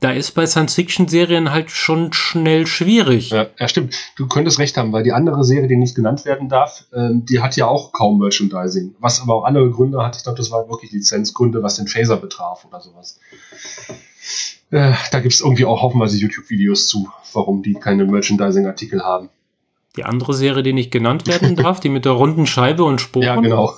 [0.00, 3.30] da ist bei Science-Fiction-Serien halt schon schnell schwierig.
[3.30, 3.96] Ja, ja, stimmt.
[4.16, 7.40] Du könntest recht haben, weil die andere Serie, die nicht genannt werden darf, ähm, die
[7.40, 8.94] hat ja auch kaum Merchandising.
[9.00, 10.16] Was aber auch andere Gründe hat.
[10.16, 13.18] Ich glaube, das waren wirklich Lizenzgründe, was den Phaser betraf oder sowas.
[14.70, 19.30] Äh, da gibt es irgendwie auch haufenweise YouTube-Videos zu, warum die keine Merchandising-Artikel haben.
[19.96, 23.24] Die andere Serie, die nicht genannt werden darf, die mit der runden Scheibe und Sporen.
[23.24, 23.74] Ja, genau.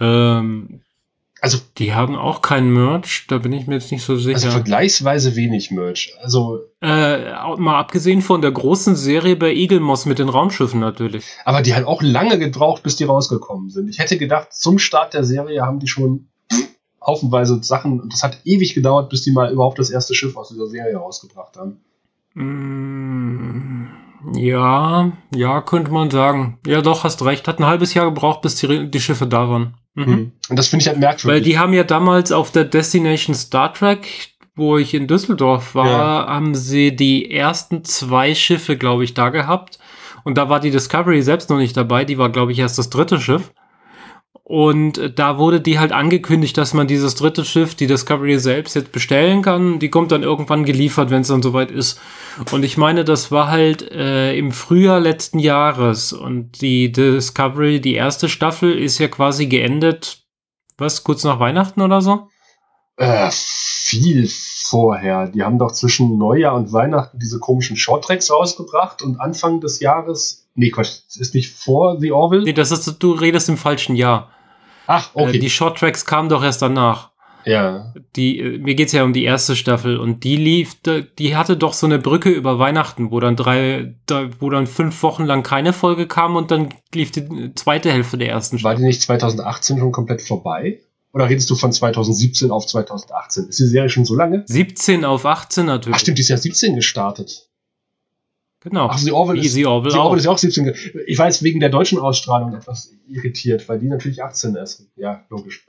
[0.00, 0.79] ähm,
[1.42, 4.34] Also, die haben auch keinen Merch, da bin ich mir jetzt nicht so sicher.
[4.34, 6.14] Also vergleichsweise wenig Merch.
[6.20, 6.60] Also.
[6.82, 11.24] Äh, mal abgesehen von der großen Serie bei Eagle Moss mit den Raumschiffen natürlich.
[11.44, 13.88] Aber die hat auch lange gebraucht, bis die rausgekommen sind.
[13.88, 16.28] Ich hätte gedacht, zum Start der Serie haben die schon
[17.04, 20.50] haufenweise Sachen und das hat ewig gedauert, bis die mal überhaupt das erste Schiff aus
[20.50, 21.80] dieser Serie rausgebracht haben.
[22.34, 23.86] Mm,
[24.34, 26.58] ja, ja, könnte man sagen.
[26.66, 27.48] Ja, doch, hast recht.
[27.48, 29.74] Hat ein halbes Jahr gebraucht, bis die, die Schiffe da waren.
[30.06, 30.12] Mhm.
[30.12, 30.32] Hm.
[30.48, 31.26] Und das finde ich halt merkwürdig.
[31.26, 35.86] Weil die haben ja damals auf der Destination Star Trek, wo ich in Düsseldorf war,
[35.86, 36.26] ja.
[36.26, 39.78] haben sie die ersten zwei Schiffe, glaube ich, da gehabt.
[40.22, 42.04] Und da war die Discovery selbst noch nicht dabei.
[42.04, 43.52] Die war, glaube ich, erst das dritte Schiff.
[44.50, 48.90] Und da wurde die halt angekündigt, dass man dieses dritte Schiff, die Discovery selbst, jetzt
[48.90, 49.78] bestellen kann.
[49.78, 52.00] Die kommt dann irgendwann geliefert, wenn es dann soweit ist.
[52.50, 56.12] Und ich meine, das war halt äh, im Frühjahr letzten Jahres.
[56.12, 60.24] Und die Discovery, die erste Staffel, ist ja quasi geendet,
[60.76, 62.26] was, kurz nach Weihnachten oder so?
[62.96, 65.28] Äh, viel vorher.
[65.28, 70.48] Die haben doch zwischen Neujahr und Weihnachten diese komischen Shorttracks rausgebracht und Anfang des Jahres.
[70.56, 72.42] Nee, Quatsch, das ist nicht vor The Orville.
[72.42, 74.32] Nee, das ist, du redest im falschen Jahr.
[74.90, 75.36] Ach, okay.
[75.36, 77.10] Äh, die Short Tracks kamen doch erst danach.
[77.44, 77.94] Ja.
[78.16, 80.76] Die, äh, mir geht's ja um die erste Staffel und die lief,
[81.18, 83.94] die hatte doch so eine Brücke über Weihnachten, wo dann drei,
[84.40, 88.30] wo dann fünf Wochen lang keine Folge kam und dann lief die zweite Hälfte der
[88.30, 88.74] ersten Staffel.
[88.74, 90.80] War die nicht 2018 schon komplett vorbei?
[91.12, 93.48] Oder redest du von 2017 auf 2018?
[93.48, 94.42] Ist die Serie schon so lange?
[94.46, 95.96] 17 auf 18 natürlich.
[95.96, 97.48] Ach stimmt, die ist ja 17 gestartet.
[98.60, 98.88] Genau.
[98.90, 100.74] Ach, The Orville, ist, The Orville, The Orville ist ja auch 17.
[101.06, 104.86] Ich weiß wegen der deutschen Ausstrahlung etwas irritiert, weil die natürlich 18 ist.
[104.96, 105.64] Ja, logisch.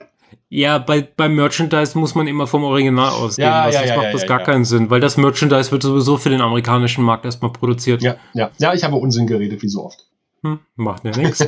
[0.48, 3.48] Ja, bei, beim Merchandise muss man immer vom Original ausgehen.
[3.48, 6.30] Ja, ja, ja, macht ja, das gar keinen Sinn, weil das Merchandise wird sowieso für
[6.30, 8.02] den amerikanischen Markt erstmal produziert.
[8.02, 8.50] Ja, ja.
[8.58, 10.06] Ja, ich habe Unsinn geredet, wie so oft.
[10.42, 11.46] Hm, macht ja nichts.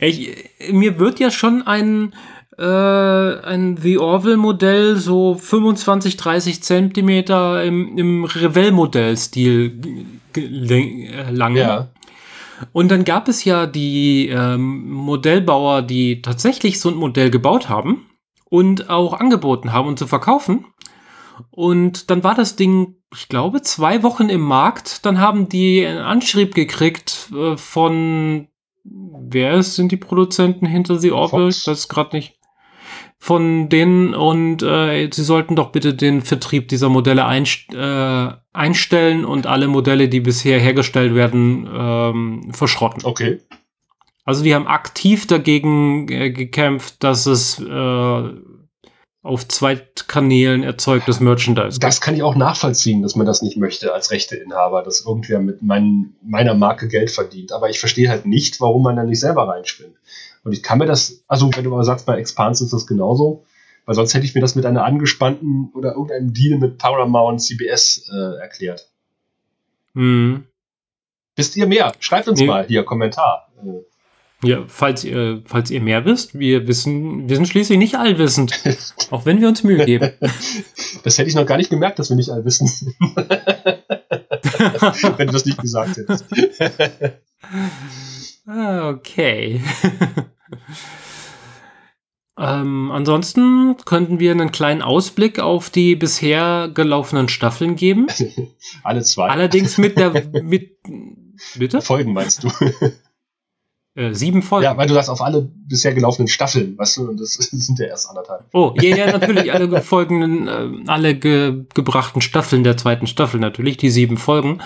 [0.70, 2.14] Mir wird ja schon ein,
[2.62, 9.80] äh, ein The Orville-Modell so 25, 30 Zentimeter im, im Revell-Modell-Stil
[10.36, 11.56] äh, lang.
[11.56, 11.88] Ja.
[12.72, 18.06] Und dann gab es ja die ähm, Modellbauer, die tatsächlich so ein Modell gebaut haben
[18.44, 20.66] und auch angeboten haben, um zu verkaufen.
[21.50, 25.04] Und dann war das Ding, ich glaube, zwei Wochen im Markt.
[25.04, 28.46] Dann haben die einen Anschrieb gekriegt äh, von,
[28.84, 31.46] wer ist, sind die Produzenten hinter The Orville?
[31.46, 32.38] Das ist gerade nicht
[33.22, 39.24] von denen und äh, sie sollten doch bitte den Vertrieb dieser Modelle einst äh, einstellen
[39.24, 43.04] und alle Modelle, die bisher hergestellt werden, ähm, verschrotten.
[43.04, 43.38] Okay.
[44.24, 48.30] Also die haben aktiv dagegen äh, gekämpft, dass es äh,
[49.22, 51.78] auf Zweitkanälen erzeugtes Merchandise.
[51.78, 55.62] Das kann ich auch nachvollziehen, dass man das nicht möchte als Rechteinhaber, dass irgendwer mit
[55.62, 57.52] mein, meiner Marke Geld verdient.
[57.52, 59.94] Aber ich verstehe halt nicht, warum man da nicht selber reinspringt.
[60.44, 63.44] Und ich kann mir das, also wenn du mal sagst, bei Expanse ist das genauso,
[63.84, 68.08] weil sonst hätte ich mir das mit einer angespannten oder irgendeinem Deal mit Paramount CBS
[68.12, 68.90] äh, erklärt.
[69.94, 70.44] Hm.
[71.36, 71.92] Wisst ihr mehr?
[72.00, 72.46] Schreibt uns nee.
[72.46, 73.48] mal hier Kommentar.
[73.64, 73.82] Äh.
[74.44, 78.52] Ja, falls ihr, falls ihr mehr wisst, wir wissen, wir sind schließlich nicht allwissend.
[79.10, 80.10] auch wenn wir uns Mühe geben.
[81.04, 82.96] Das hätte ich noch gar nicht gemerkt, dass wir nicht allwissend sind.
[85.16, 86.24] wenn du das nicht gesagt hättest.
[88.54, 89.62] Ah, okay.
[92.38, 98.08] ähm, ansonsten könnten wir einen kleinen Ausblick auf die bisher gelaufenen Staffeln geben.
[98.82, 99.28] Alle zwei.
[99.28, 100.12] Allerdings mit der
[100.42, 100.76] mit
[101.54, 102.50] bitte Folgen meinst du?
[103.94, 104.64] Äh, sieben Folgen.
[104.64, 107.86] Ja, weil du sagst auf alle bisher gelaufenen Staffeln, weißt du, und das sind ja
[107.86, 108.46] erst anderthalb.
[108.54, 113.76] Oh, ja, ja, natürlich alle gefolgenden, äh, alle ge gebrachten Staffeln der zweiten Staffel natürlich,
[113.76, 114.60] die sieben Folgen.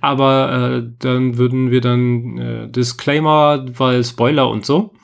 [0.00, 4.94] Aber äh, dann würden wir dann äh, Disclaimer, weil Spoiler und so.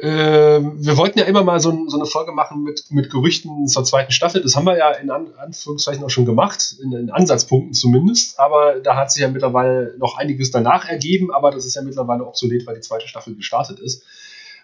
[0.00, 3.84] Äh, wir wollten ja immer mal so, so, eine Folge machen mit, mit Gerüchten zur
[3.84, 4.40] zweiten Staffel.
[4.40, 8.40] Das haben wir ja in An Anführungszeichen auch schon gemacht, in, in, Ansatzpunkten zumindest.
[8.40, 12.26] Aber da hat sich ja mittlerweile noch einiges danach ergeben, aber das ist ja mittlerweile
[12.26, 14.02] obsolet, weil die zweite Staffel gestartet ist.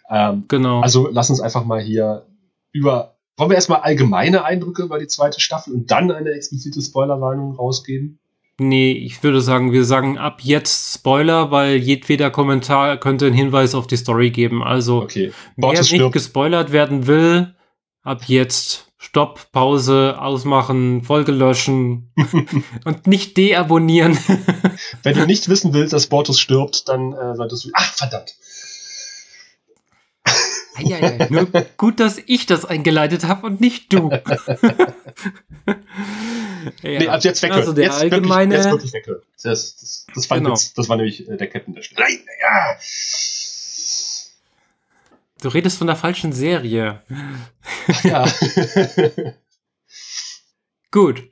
[0.08, 0.80] Ähm, genau.
[0.80, 2.26] Also lass uns einfach mal hier
[2.72, 3.16] über.
[3.36, 8.18] Wollen wir erstmal allgemeine Eindrücke über die zweite Staffel und dann eine explizite Spoilerwarnung rausgeben?
[8.58, 13.74] Nee, ich würde sagen, wir sagen ab jetzt Spoiler, weil jedweder Kommentar könnte einen Hinweis
[13.74, 14.62] auf die Story geben.
[14.62, 15.32] Also, okay.
[15.56, 16.14] wer nicht stirbt.
[16.14, 17.54] gespoilert werden will,
[18.02, 22.12] ab jetzt Stopp, Pause, ausmachen, Folge löschen
[22.84, 24.18] und nicht deabonnieren.
[25.02, 27.70] Wenn du nicht wissen willst, dass Bortus stirbt, dann äh, solltest du.
[27.74, 28.36] Ach, verdammt!
[30.80, 34.10] Ja, ja, nur gut, dass ich das eingeleitet habe und nicht du.
[36.82, 36.98] ja.
[36.98, 37.60] Nee, ab jetzt weghören.
[37.60, 38.54] Also der jetzt allgemeine.
[38.54, 39.22] Wirklich, jetzt wirklich weghören.
[39.42, 40.50] Das, das, das, war, genau.
[40.50, 42.02] jetzt, das war nämlich äh, der Captain der Stelle.
[42.02, 42.76] Nein, ja.
[45.42, 47.02] Du redest von der falschen Serie.
[48.02, 48.24] Ja.
[50.90, 51.24] Gut.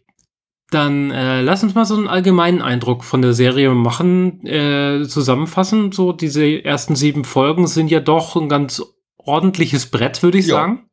[0.70, 5.92] Dann äh, lass uns mal so einen allgemeinen Eindruck von der Serie machen, äh, zusammenfassen.
[5.92, 8.82] So, diese ersten sieben Folgen sind ja doch ein ganz
[9.16, 10.54] ordentliches Brett, würde ich Ja.
[10.56, 10.90] sagen.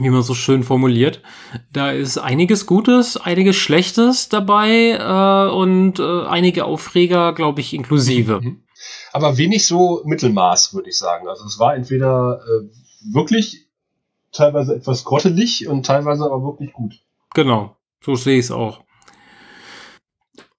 [0.00, 1.22] Wie man so schön formuliert.
[1.72, 8.40] Da ist einiges Gutes, einiges Schlechtes dabei äh, und äh, einige Aufreger, glaube ich, inklusive.
[8.40, 8.64] Mhm.
[9.12, 11.28] Aber wenig so Mittelmaß, würde ich sagen.
[11.28, 13.68] Also es war entweder äh, wirklich
[14.32, 16.94] teilweise etwas grottelig und teilweise aber wirklich gut.
[17.32, 18.80] Genau, so sehe ich es auch.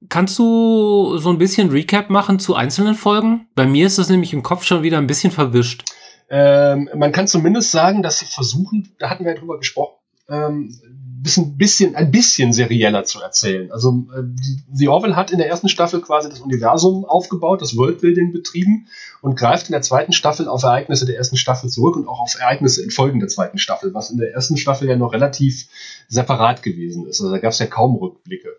[0.07, 3.47] Kannst du so ein bisschen Recap machen zu einzelnen Folgen?
[3.55, 5.83] Bei mir ist das nämlich im Kopf schon wieder ein bisschen verwischt.
[6.29, 9.95] Ähm, man kann zumindest sagen, dass sie versuchen, da hatten wir ja drüber gesprochen,
[10.27, 10.79] ähm,
[11.25, 13.71] bisschen, bisschen, ein bisschen serieller zu erzählen.
[13.71, 14.23] Also äh,
[14.71, 18.87] The Orville hat in der ersten Staffel quasi das Universum aufgebaut, das Worldbuilding betrieben
[19.21, 22.35] und greift in der zweiten Staffel auf Ereignisse der ersten Staffel zurück und auch auf
[22.39, 25.67] Ereignisse in Folgen der zweiten Staffel, was in der ersten Staffel ja noch relativ
[26.07, 27.19] separat gewesen ist.
[27.21, 28.49] Also da gab es ja kaum Rückblicke.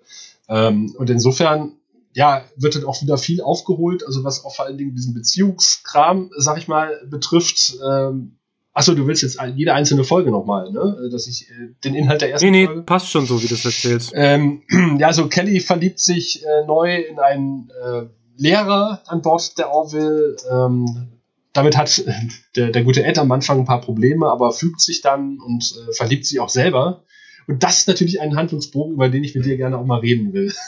[0.48, 1.72] Ähm, und insofern
[2.16, 6.30] ja, wird dann auch wieder viel aufgeholt, also was auch vor allen Dingen diesen Beziehungskram,
[6.38, 7.76] sag ich mal, betrifft.
[7.86, 8.38] Ähm,
[8.72, 11.10] achso, du willst jetzt jede einzelne Folge nochmal, ne?
[11.12, 12.82] Dass ich äh, den Inhalt der ersten Nee, nee, Folge.
[12.84, 14.12] passt schon so, wie du es erzählst.
[14.14, 14.62] Ähm,
[14.98, 18.06] ja, also Kelly verliebt sich äh, neu in einen äh,
[18.38, 20.36] Lehrer an Bord der Orville.
[20.50, 21.18] Ähm,
[21.52, 22.02] damit hat
[22.56, 25.92] der, der gute Ed am Anfang ein paar Probleme, aber fügt sich dann und äh,
[25.92, 27.04] verliebt sich auch selber.
[27.46, 30.32] Und das ist natürlich ein Handlungsbogen, über den ich mit dir gerne auch mal reden
[30.32, 30.50] will.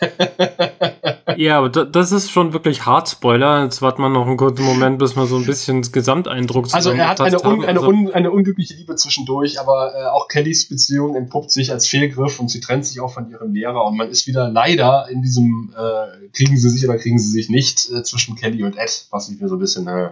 [1.36, 3.64] Ja, aber da, das ist schon wirklich hart Spoiler.
[3.64, 6.90] Jetzt warten wir noch einen kurzen Moment, bis wir so ein bisschen das Gesamteindruck Also
[6.90, 11.16] er hat eine, un, eine, un, eine unglückliche Liebe zwischendurch, aber äh, auch Kellys Beziehung
[11.16, 14.26] entpuppt sich als Fehlgriff und sie trennt sich auch von ihrem Lehrer und man ist
[14.26, 18.36] wieder leider in diesem äh, kriegen sie sich oder kriegen sie sich nicht äh, zwischen
[18.36, 20.10] Kelly und Ed, was ich mir so ein bisschen äh,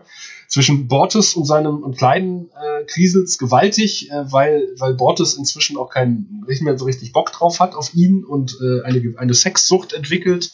[0.48, 6.44] zwischen Bortes und seinem Kleinen äh, kriselt's gewaltig, äh, weil weil Bortes inzwischen auch keinen
[6.48, 10.50] nicht mehr so richtig Bock drauf hat auf ihn und äh, eine eine Sexsucht entwickelt,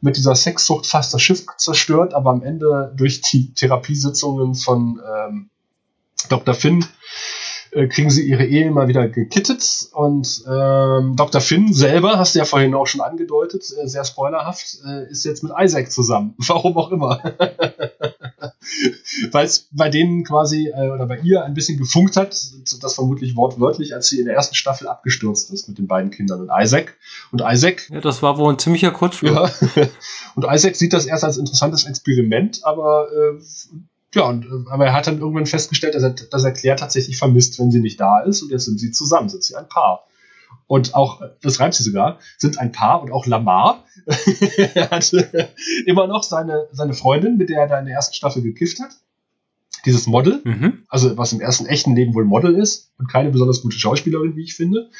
[0.00, 5.50] mit dieser Sexsucht fast das Schiff zerstört, aber am Ende durch die Therapiesitzungen von ähm,
[6.28, 6.54] Dr.
[6.54, 6.84] Finn
[7.70, 11.40] äh, kriegen sie ihre Ehe mal wieder gekittet und ähm, Dr.
[11.40, 15.42] Finn selber, hast du ja vorhin auch schon angedeutet, äh, sehr spoilerhaft, äh, ist jetzt
[15.42, 16.34] mit Isaac zusammen.
[16.46, 17.20] Warum auch immer.
[19.32, 22.30] Weil es bei denen quasi äh, oder bei ihr ein bisschen gefunkt hat,
[22.80, 26.40] das vermutlich wortwörtlich, als sie in der ersten Staffel abgestürzt ist mit den beiden Kindern
[26.40, 26.96] und Isaac.
[27.32, 29.32] Und Isaac ja, das war wohl ein ziemlicher Kurzschluss.
[29.32, 29.50] ja.
[30.34, 33.42] Und Isaac sieht das erst als interessantes Experiment, aber äh,
[34.14, 37.16] ja, und, äh, aber er hat dann irgendwann festgestellt, dass er, dass er Claire tatsächlich
[37.16, 38.42] vermisst, wenn sie nicht da ist.
[38.42, 40.06] Und jetzt sind sie zusammen, sind sie ein Paar.
[40.68, 43.84] Und auch, das reimt sie sogar, sind ein Paar und auch Lamar
[44.74, 45.46] er hat äh,
[45.86, 48.90] immer noch seine, seine Freundin, mit der er da in der ersten Staffel gekifft hat.
[49.84, 50.84] Dieses Model, Mhm.
[50.88, 54.42] also was im ersten echten Leben wohl Model ist und keine besonders gute Schauspielerin, wie
[54.42, 54.90] ich finde.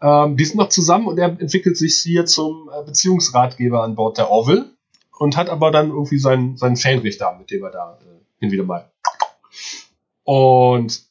[0.00, 4.16] Ähm, die sind noch zusammen und er entwickelt sich hier zum äh, Beziehungsratgeber an Bord
[4.16, 4.70] der Orville
[5.18, 8.50] und hat aber dann irgendwie seinen, seinen Fähnrich da, mit dem er da äh, hin
[8.50, 8.90] wieder mal.
[10.24, 11.02] Und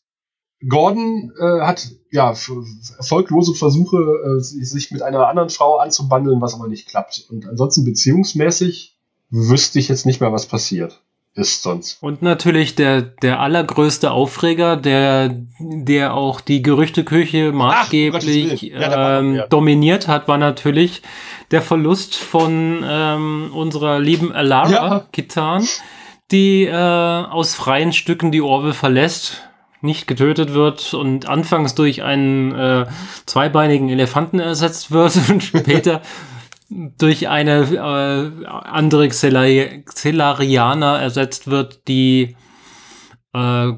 [0.67, 6.67] Gordon äh, hat ja erfolglose Versuche, äh, sich mit einer anderen Frau anzubandeln, was aber
[6.67, 7.25] nicht klappt.
[7.29, 8.97] Und ansonsten beziehungsmäßig
[9.29, 11.01] wüsste ich jetzt nicht mehr, was passiert
[11.35, 12.01] ist sonst.
[12.01, 18.81] Und natürlich der, der allergrößte Aufreger, der, der auch die Gerüchteküche maßgeblich Willen.
[18.81, 19.47] Ja, ähm, ja.
[19.47, 21.01] dominiert hat, war natürlich
[21.51, 25.07] der Verlust von ähm, unserer lieben Alara Ja.
[25.11, 25.67] Kitan,
[26.31, 29.41] die äh, aus freien Stücken die Orville verlässt,
[29.85, 32.85] nicht getötet wird und anfangs durch einen äh,
[33.25, 36.01] zweibeinigen Elefanten ersetzt wird und später
[36.69, 42.35] durch eine äh, andere Xelari- Xelarianer ersetzt wird, die
[43.33, 43.75] äh, äh,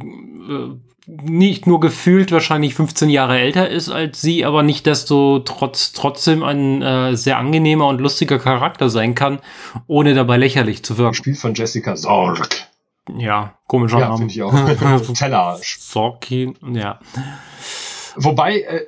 [1.08, 6.44] nicht nur gefühlt wahrscheinlich 15 Jahre älter ist als sie, aber nicht desto trotz trotzdem
[6.44, 9.40] ein äh, sehr angenehmer und lustiger Charakter sein kann,
[9.88, 11.12] ohne dabei lächerlich zu wirken.
[11.12, 12.50] Gespielt von Jessica Sorg.
[13.18, 14.18] Ja, komischer Ja, Name.
[14.18, 15.14] finde ich auch.
[15.14, 15.78] Tellerarsch.
[15.80, 17.00] Sorkin, ja.
[18.16, 18.86] Wobei äh,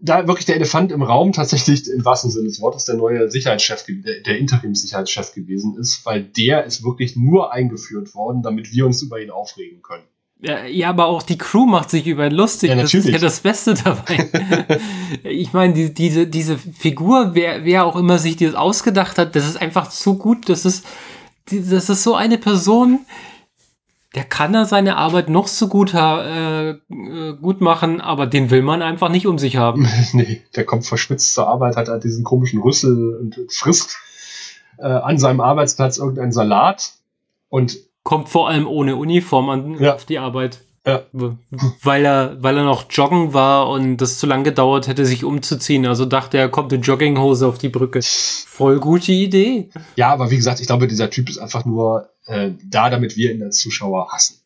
[0.00, 3.84] da wirklich der Elefant im Raum tatsächlich im wahrsten Sinne des Wortes der neue Sicherheitschef,
[3.86, 9.02] der, der Interimssicherheitschef gewesen ist, weil der ist wirklich nur eingeführt worden, damit wir uns
[9.02, 10.04] über ihn aufregen können.
[10.38, 12.68] Ja, ja, aber auch die Crew macht sich über ihn lustig.
[12.68, 13.20] Ja, das ist ja natürlich.
[13.22, 14.78] das Beste dabei.
[15.22, 19.46] ich meine, die, diese, diese Figur, wer, wer auch immer sich das ausgedacht hat, das
[19.46, 20.50] ist einfach zu gut.
[20.50, 20.84] Das ist,
[21.50, 23.06] das ist so eine Person,
[24.16, 26.78] der kann er seine Arbeit noch so gut, äh, äh,
[27.40, 29.86] gut machen, aber den will man einfach nicht um sich haben.
[30.12, 33.96] nee, der kommt verschwitzt zur Arbeit, hat halt diesen komischen Rüssel und frisst
[34.78, 36.92] äh, an seinem Arbeitsplatz irgendeinen Salat
[37.50, 39.94] und kommt vor allem ohne Uniform an, Ja.
[39.94, 40.60] auf die Arbeit.
[40.86, 41.02] Ja.
[41.82, 45.84] Weil er, weil er noch joggen war und das zu lang gedauert hätte, sich umzuziehen.
[45.84, 48.00] Also dachte er, kommt in Jogginghose auf die Brücke.
[48.02, 49.68] Voll gute Idee.
[49.96, 53.32] Ja, aber wie gesagt, ich glaube, dieser Typ ist einfach nur äh, da, damit wir
[53.32, 54.36] ihn als Zuschauer hassen.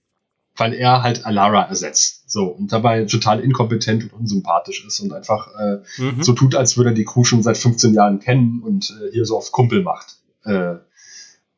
[0.57, 2.31] Weil er halt Alara ersetzt.
[2.31, 6.23] So, und dabei total inkompetent und unsympathisch ist und einfach äh, Mhm.
[6.23, 9.25] so tut, als würde er die Crew schon seit 15 Jahren kennen und äh, hier
[9.25, 10.17] so auf Kumpel macht.
[10.45, 10.75] Äh,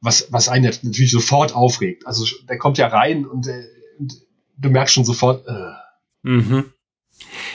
[0.01, 2.07] was, was einen natürlich sofort aufregt.
[2.07, 3.65] Also der kommt ja rein und, äh,
[3.99, 4.15] und
[4.59, 5.53] du merkst schon sofort, äh,
[6.25, 6.67] Mhm.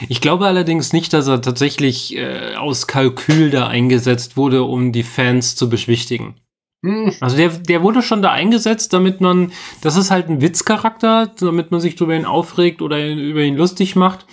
[0.08, 5.02] Ich glaube allerdings nicht, dass er tatsächlich äh, aus Kalkül da eingesetzt wurde, um die
[5.02, 6.36] Fans zu beschwichtigen.
[6.82, 11.26] Hm, Also der, der wurde schon da eingesetzt, damit man, das ist halt ein Witzcharakter,
[11.38, 14.26] damit man sich über ihn aufregt oder über ihn lustig macht.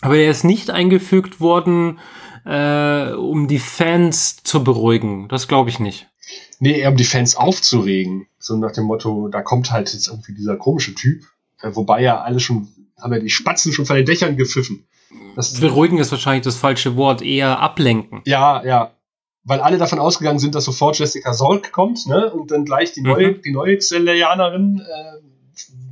[0.00, 1.98] Aber er ist nicht eingefügt worden,
[2.44, 5.28] äh, um die Fans zu beruhigen.
[5.28, 6.08] Das glaube ich nicht.
[6.58, 8.26] nee, eher um die Fans aufzuregen.
[8.38, 11.22] So nach dem Motto, da kommt halt jetzt irgendwie dieser komische Typ.
[11.60, 12.68] Äh, wobei ja alle schon,
[13.00, 14.86] haben ja die Spatzen schon von den Dächern gepfiffen.
[15.36, 18.22] Das, Beruhigen ist wahrscheinlich das falsche Wort, eher ablenken.
[18.24, 18.92] Ja, ja.
[19.44, 22.32] Weil alle davon ausgegangen sind, dass sofort Jessica Sorg kommt, ne?
[22.32, 23.42] Und dann gleich die neue, Mhm.
[23.42, 24.80] die neue Xelianerin.
[24.80, 25.20] Äh,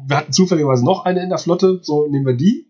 [0.07, 2.69] wir hatten zufälligerweise noch eine in der Flotte, so nehmen wir die.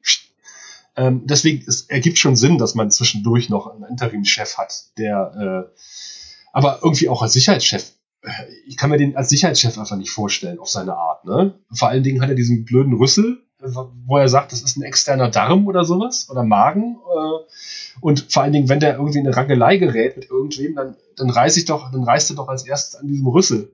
[0.96, 5.80] Ähm, deswegen, es ergibt schon Sinn, dass man zwischendurch noch einen Interimchef hat, der äh,
[6.52, 7.92] aber irgendwie auch als Sicherheitschef.
[8.22, 8.30] äh,
[8.66, 11.54] Ich kann mir den als Sicherheitschef einfach nicht vorstellen, auf seine Art, ne?
[11.72, 13.42] Vor allen Dingen hat er diesen blöden Rüssel,
[14.06, 16.96] wo er sagt, das ist ein externer Darm oder sowas, oder Magen.
[16.96, 20.96] Äh, und vor allen Dingen, wenn der irgendwie in eine Rangelei gerät mit irgendwem, dann,
[21.16, 23.72] dann reiß ich doch, dann reißt er doch als erstes an diesem Rüssel.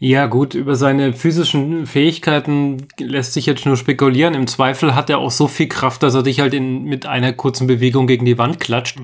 [0.00, 4.34] Ja, gut, über seine physischen Fähigkeiten lässt sich jetzt nur spekulieren.
[4.34, 7.32] Im Zweifel hat er auch so viel Kraft, dass er dich halt in, mit einer
[7.32, 8.98] kurzen Bewegung gegen die Wand klatscht.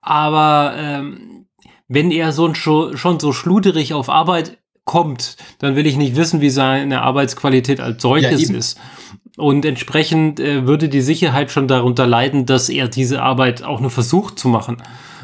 [0.00, 1.46] Aber ähm,
[1.88, 6.40] wenn er so schon, schon so schluderig auf Arbeit kommt, dann will ich nicht wissen,
[6.40, 8.54] wie seine Arbeitsqualität als solches eben.
[8.54, 8.78] ist.
[9.38, 13.90] Und entsprechend äh, würde die Sicherheit schon darunter leiden, dass er diese Arbeit auch nur
[13.90, 14.82] versucht zu machen.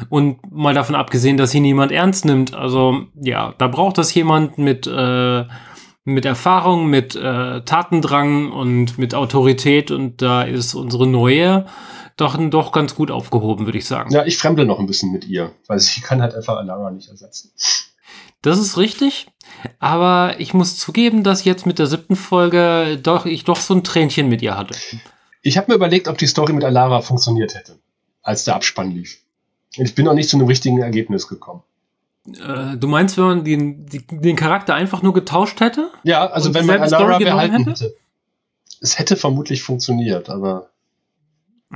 [0.09, 2.55] Und mal davon abgesehen, dass ihn niemand ernst nimmt.
[2.55, 5.45] Also ja, da braucht das jemand mit, äh,
[6.05, 9.91] mit Erfahrung, mit äh, Tatendrang und mit Autorität.
[9.91, 11.65] Und da ist unsere neue
[12.17, 14.11] doch, doch ganz gut aufgehoben, würde ich sagen.
[14.11, 17.09] Ja, ich fremdel noch ein bisschen mit ihr, weil sie kann halt einfach Alara nicht
[17.09, 17.51] ersetzen.
[18.41, 19.27] Das ist richtig.
[19.79, 23.83] Aber ich muss zugeben, dass jetzt mit der siebten Folge doch ich doch so ein
[23.83, 24.77] Tränchen mit ihr hatte.
[25.41, 27.77] Ich habe mir überlegt, ob die Story mit Alara funktioniert hätte,
[28.21, 29.19] als der Abspann lief.
[29.77, 31.63] Und ich bin noch nicht zu einem richtigen Ergebnis gekommen.
[32.27, 35.91] Äh, du meinst, wenn man den, den Charakter einfach nur getauscht hätte?
[36.03, 37.69] Ja, also wenn man Alara behalten hätte?
[37.71, 37.95] hätte.
[38.81, 40.69] Es hätte vermutlich funktioniert, aber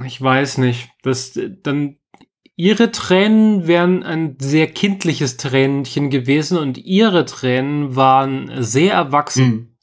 [0.06, 0.90] Ich weiß nicht.
[1.04, 1.98] Das, dann,
[2.56, 9.76] ihre Tränen wären ein sehr kindliches Tränchen gewesen und ihre Tränen waren sehr erwachsen.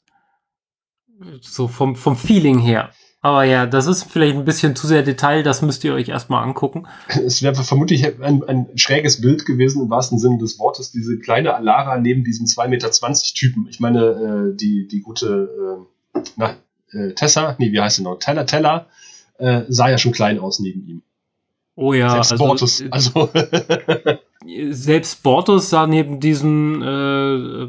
[1.19, 1.39] hm.
[1.41, 2.91] So vom, vom Feeling her.
[3.23, 6.43] Aber ja, das ist vielleicht ein bisschen zu sehr Detail, das müsst ihr euch erstmal
[6.43, 6.87] angucken.
[7.07, 11.53] es wäre vermutlich ein, ein schräges Bild gewesen, im wahrsten Sinne des Wortes, diese kleine
[11.53, 12.91] Alara neben diesem 2,20 Meter
[13.35, 13.67] Typen.
[13.69, 16.55] Ich meine, äh, die, die gute äh, na,
[16.91, 18.17] äh, Tessa, nee, wie heißt sie noch?
[18.17, 18.87] Teller Teller
[19.37, 21.03] äh, sah ja schon klein aus neben ihm.
[21.81, 22.81] Oh ja, Selbst also, Bortus.
[22.81, 23.29] äh, Also,
[24.69, 27.67] selbst Bortus sah neben diesem äh,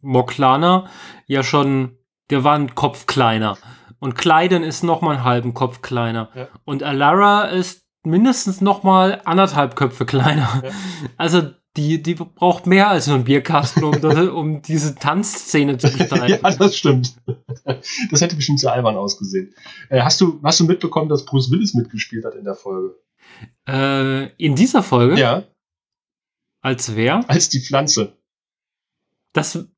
[0.00, 0.86] Moklana
[1.26, 1.98] ja schon,
[2.30, 3.58] der war ein Kopf kleiner.
[3.98, 6.30] Und Kleiden ist noch mal einen halben Kopf kleiner.
[6.34, 6.48] Ja.
[6.64, 10.62] Und Alara ist mindestens noch mal anderthalb Köpfe kleiner.
[10.62, 10.70] Ja.
[11.16, 15.90] Also die, die braucht mehr als nur einen Bierkasten, um, das, um diese Tanzszene zu
[15.90, 16.38] gestalten.
[16.42, 17.16] ja, das stimmt.
[18.10, 19.54] Das hätte bestimmt sehr albern ausgesehen.
[19.88, 22.94] Äh, hast, du, hast du mitbekommen, dass Bruce Willis mitgespielt hat in der Folge?
[23.68, 25.44] Äh, in dieser Folge, Ja,
[26.60, 27.28] als wer?
[27.28, 28.16] als die Pflanze.
[29.32, 29.58] Das.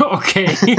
[0.00, 0.46] Okay.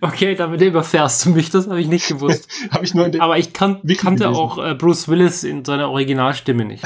[0.00, 2.48] okay, damit überfährst du mich, das habe ich nicht gewusst.
[2.70, 4.40] Habe ich nur in den, Aber ich kan Wiki kannte gelesen.
[4.40, 6.82] auch äh, Bruce Willis in seiner Originalstimme nicht.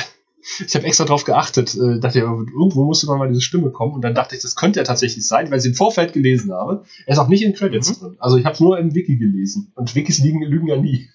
[0.66, 1.74] Ich habe extra drauf geachtet.
[1.74, 3.94] Äh, dachte ja, irgendwo musste doch mal diese Stimme kommen.
[3.94, 6.52] Und dann dachte ich, das könnte ja tatsächlich sein, weil ich es im Vorfeld gelesen
[6.52, 6.84] habe.
[7.06, 8.00] Er ist auch nicht in Credits Mhm.
[8.04, 8.16] drin.
[8.18, 9.72] Also ich habe es nur im Wiki gelesen.
[9.74, 11.08] Und Wikis liegen, lügen ja nie.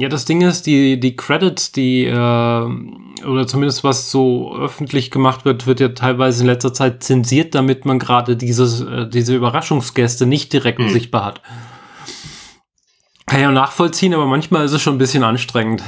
[0.00, 5.44] Ja, das Ding ist, die, die Credits, die, äh, oder zumindest was so öffentlich gemacht
[5.44, 10.24] wird, wird ja teilweise in letzter Zeit zensiert, damit man gerade dieses, äh, diese Überraschungsgäste
[10.24, 10.88] nicht direkt Hm.
[10.90, 11.42] sichtbar hat.
[13.26, 15.82] Kann ja nachvollziehen, aber manchmal ist es schon ein bisschen anstrengend.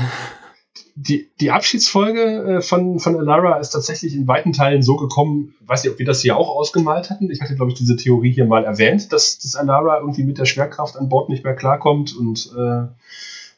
[1.03, 5.83] Die, die Abschiedsfolge äh, von, von Alara ist tatsächlich in weiten Teilen so gekommen, weiß
[5.83, 7.31] nicht, ob wir das hier auch ausgemalt hatten.
[7.31, 10.45] Ich hatte, glaube ich, diese Theorie hier mal erwähnt, dass, dass Alara irgendwie mit der
[10.45, 12.87] Schwerkraft an Bord nicht mehr klarkommt und, äh,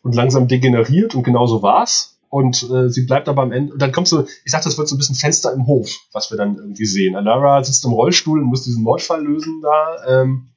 [0.02, 1.16] und langsam degeneriert.
[1.16, 2.20] Und genau so war's.
[2.28, 3.72] Und äh, sie bleibt aber am Ende.
[3.72, 6.30] Und dann kommt so, ich sag, das wird so ein bisschen Fenster im Hof, was
[6.30, 7.16] wir dann irgendwie sehen.
[7.16, 10.48] Alara sitzt im Rollstuhl und muss diesen Mordfall lösen da, ähm,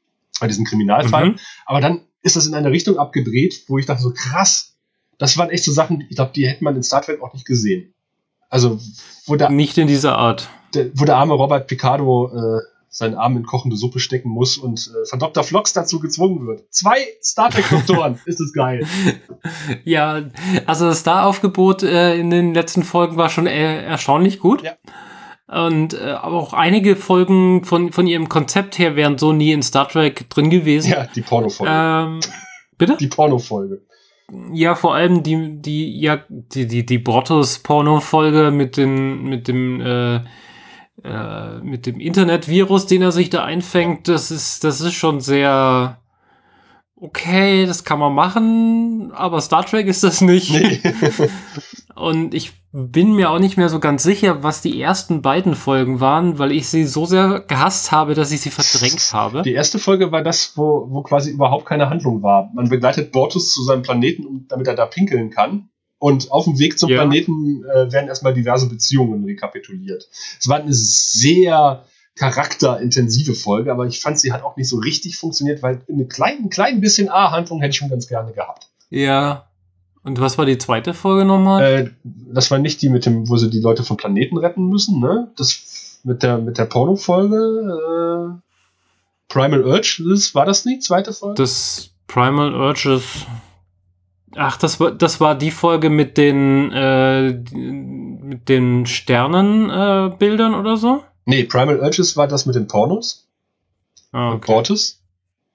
[0.48, 1.32] diesen Kriminalfall.
[1.32, 1.36] Mhm.
[1.66, 4.75] Aber dann ist das in eine Richtung abgedreht, wo ich dachte so, krass,
[5.18, 7.46] das waren echt so Sachen, ich glaube, die hätte man in Star Trek auch nicht
[7.46, 7.94] gesehen.
[8.50, 8.80] Also,
[9.26, 9.50] wo der.
[9.50, 10.50] Nicht in dieser Art.
[10.74, 12.62] Der, wo der arme Robert Picardo äh,
[12.96, 15.44] seinen Arm in kochende Suppe stecken muss und äh, von Dr.
[15.44, 16.64] Flox dazu gezwungen wird.
[16.70, 18.88] Zwei Star Trek-Doktoren, ist das geil.
[19.84, 20.24] Ja,
[20.66, 24.64] also das Star-Aufgebot äh, in den letzten Folgen war schon äh, erstaunlich gut.
[24.64, 24.76] Ja.
[25.48, 29.62] Und äh, aber auch einige Folgen von, von ihrem Konzept her wären so nie in
[29.62, 30.92] Star Trek drin gewesen.
[30.92, 31.74] Ja, die Porno-Folge.
[31.76, 32.20] Ähm,
[32.78, 32.96] bitte?
[32.98, 33.82] Die Porno-Folge.
[34.54, 40.16] Ja, vor allem die, die, ja, die, die, die Brottos-Porno-Folge mit den, mit dem, äh,
[41.04, 46.00] äh, mit dem Internetvirus, den er sich da einfängt, das ist, das ist schon sehr
[46.96, 50.52] okay, das kann man machen, aber Star Trek ist das nicht.
[50.52, 50.82] Nee.
[51.96, 56.02] Und ich bin mir auch nicht mehr so ganz sicher, was die ersten beiden Folgen
[56.02, 59.44] waren, weil ich sie so sehr gehasst habe, dass ich sie verdrängt habe.
[59.44, 62.52] Die erste Folge war das, wo, wo quasi überhaupt keine Handlung war.
[62.54, 65.70] Man begleitet Bortus zu seinem Planeten, damit er da pinkeln kann.
[66.00, 66.98] Und auf dem Weg zum ja.
[66.98, 70.10] Planeten äh, werden erstmal diverse Beziehungen rekapituliert.
[70.38, 75.16] Es war eine sehr charakterintensive Folge, aber ich fand, sie hat auch nicht so richtig
[75.16, 78.68] funktioniert, weil ein klein, klein bisschen A-Handlung hätte ich schon ganz gerne gehabt.
[78.90, 79.48] Ja.
[80.06, 81.64] Und was war die zweite Folge nochmal?
[81.64, 85.00] Äh, das war nicht die mit dem, wo sie die Leute vom Planeten retten müssen,
[85.00, 85.32] ne?
[85.36, 88.42] Das mit der, mit der Porno-Folge, äh,
[89.28, 90.84] Primal Urge, das, war das nicht?
[90.84, 91.42] Zweite Folge?
[91.42, 93.26] Das Primal Urges
[94.36, 100.78] Ach, das war, das war die Folge mit den, äh, mit den Sternenbildern äh, oder
[100.78, 101.04] so?
[101.26, 103.28] Nee, Primal Urges war das mit den Pornos.
[104.12, 104.46] Ah, okay.
[104.46, 105.02] Portes.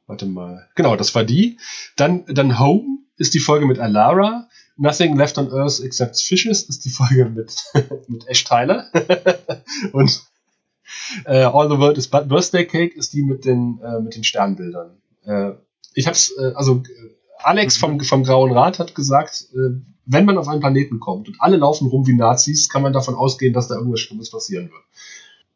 [0.06, 0.68] Warte mal.
[0.74, 1.58] Genau, das war die.
[1.96, 4.48] Dann, dann Home ist die Folge mit Alara.
[4.76, 7.54] Nothing Left on Earth Except Fishes ist die Folge mit,
[8.08, 8.86] mit Ash Tyler.
[9.92, 10.22] Und
[11.26, 14.96] äh, All the World is Birthday Cake ist die mit den, äh, mit den Sternbildern.
[15.24, 15.52] Äh,
[15.94, 16.82] ich hab's, äh, also
[17.38, 18.00] Alex vom, mhm.
[18.00, 21.88] vom Grauen Rat hat gesagt, äh, wenn man auf einen Planeten kommt und alle laufen
[21.88, 24.82] rum wie Nazis, kann man davon ausgehen, dass da irgendwas Schlimmes passieren wird.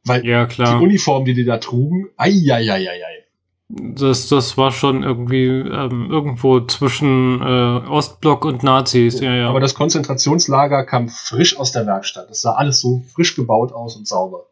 [0.05, 0.79] Weil ja, klar.
[0.79, 3.24] die Uniform, die die da trugen, ei, ei, ei, ei, ei.
[3.69, 9.21] Das, das war schon irgendwie ähm, irgendwo zwischen äh, Ostblock und Nazis.
[9.21, 9.49] Ja, ja.
[9.49, 12.31] Aber das Konzentrationslager kam frisch aus der Werkstatt.
[12.31, 14.47] Es sah alles so frisch gebaut aus und sauber.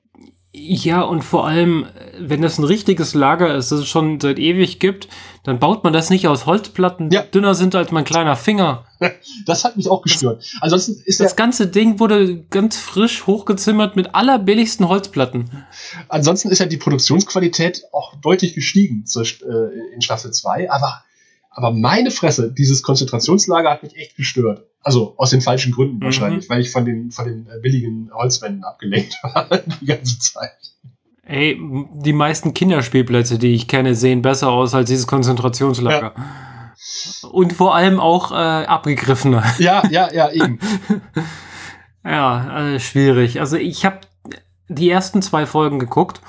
[0.55, 1.87] Ja, und vor allem,
[2.19, 5.09] wenn das ein richtiges Lager ist, das es schon seit ewig gibt,
[5.45, 7.23] dann baut man das nicht aus Holzplatten, die ja.
[7.23, 8.85] dünner sind als mein kleiner Finger.
[9.47, 10.45] Das hat mich auch gestört.
[10.61, 15.65] Ansonsten ist das ganze Ding wurde ganz frisch hochgezimmert mit allerbilligsten Holzplatten.
[16.09, 21.03] Ansonsten ist ja die Produktionsqualität auch deutlich gestiegen äh, in Staffel 2, aber
[21.55, 24.65] aber meine Fresse, dieses Konzentrationslager hat mich echt gestört.
[24.83, 26.05] Also aus den falschen Gründen mhm.
[26.05, 29.49] wahrscheinlich, weil ich von den, von den äh, billigen Holzwänden abgelenkt war
[29.81, 30.51] die ganze Zeit.
[31.25, 31.59] Ey,
[31.95, 36.15] die meisten Kinderspielplätze, die ich kenne, sehen besser aus als dieses Konzentrationslager.
[36.17, 37.29] Ja.
[37.31, 39.45] Und vor allem auch äh, abgegriffener.
[39.59, 40.59] Ja, ja, ja, eben.
[42.05, 43.39] ja, also schwierig.
[43.39, 44.01] Also ich habe
[44.75, 46.21] die ersten zwei Folgen geguckt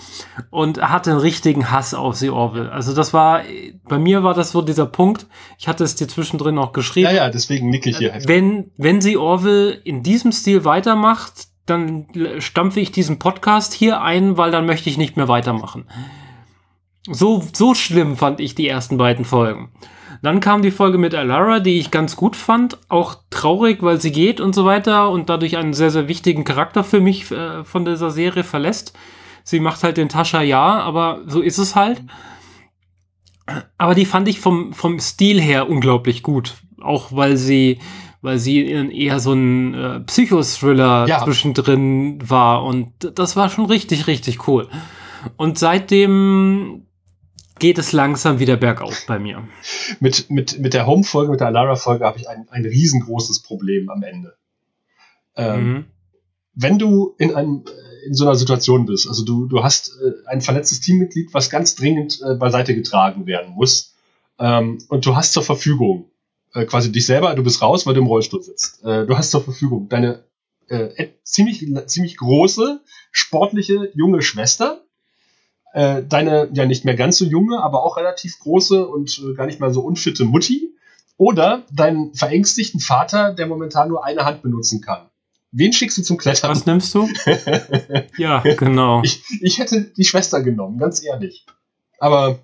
[0.50, 2.72] und hatte einen richtigen Hass auf The Orville.
[2.72, 3.42] Also das war,
[3.88, 5.28] bei mir war das so dieser Punkt,
[5.58, 7.10] ich hatte es dir zwischendrin auch geschrieben.
[7.10, 8.14] Ja, ja, deswegen nicke ich hier.
[8.26, 12.08] Wenn, wenn The Orville in diesem Stil weitermacht, dann
[12.40, 15.86] stampfe ich diesen Podcast hier ein, weil dann möchte ich nicht mehr weitermachen.
[17.10, 19.72] So, so schlimm fand ich die ersten beiden Folgen.
[20.22, 22.78] Dann kam die Folge mit Alara, die ich ganz gut fand.
[22.90, 26.84] Auch traurig, weil sie geht und so weiter und dadurch einen sehr, sehr wichtigen Charakter
[26.84, 28.94] für mich äh, von dieser Serie verlässt.
[29.44, 32.02] Sie macht halt den Tascha ja, aber so ist es halt.
[33.78, 36.56] Aber die fand ich vom, vom Stil her unglaublich gut.
[36.82, 37.80] Auch weil sie,
[38.22, 41.24] weil sie eher so ein äh, Psychothriller ja.
[41.24, 42.64] zwischendrin war.
[42.64, 44.70] Und das war schon richtig, richtig cool.
[45.36, 46.83] Und seitdem
[47.60, 49.48] geht es langsam wieder bergauf bei mir.
[50.00, 54.04] Mit, mit, mit der Home-Folge, mit der Alara-Folge habe ich ein, ein riesengroßes Problem am
[54.04, 54.36] Ende.
[55.36, 55.86] Ähm, mhm.
[56.56, 60.28] Wenn du in, einem, äh, in so einer Situation bist, also du, du hast äh,
[60.28, 63.96] ein verletztes Teammitglied, was ganz dringend äh, beiseite getragen werden muss,
[64.40, 66.12] ähm, und du hast zur Verfügung
[66.54, 68.84] äh, quasi dich selber, du bist raus, weil du im Rollstuhl sitzt.
[68.84, 70.24] Äh, du hast zur Verfügung deine
[70.68, 72.82] äh, ziemlich, ziemlich große,
[73.12, 74.83] sportliche, junge Schwester,
[75.74, 79.46] äh, deine ja nicht mehr ganz so junge, aber auch relativ große und äh, gar
[79.46, 80.74] nicht mal so unfitte Mutti
[81.18, 85.08] oder deinen verängstigten Vater, der momentan nur eine Hand benutzen kann.
[85.52, 86.52] Wen schickst du zum Klettern?
[86.52, 87.08] Was nimmst du?
[88.18, 89.02] ja, genau.
[89.04, 91.46] Ich, ich hätte die Schwester genommen, ganz ehrlich.
[92.00, 92.40] Aber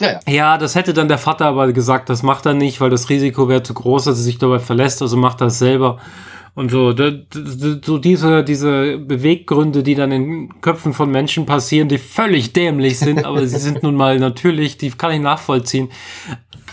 [0.00, 0.20] naja.
[0.26, 3.48] Ja, das hätte dann der Vater aber gesagt, das macht er nicht, weil das Risiko
[3.48, 6.00] wäre zu groß, dass er sich dabei verlässt, also macht er es selber.
[6.54, 12.52] Und so, so diese, diese Beweggründe, die dann in Köpfen von Menschen passieren, die völlig
[12.52, 15.90] dämlich sind, aber sie sind nun mal natürlich, die kann ich nachvollziehen.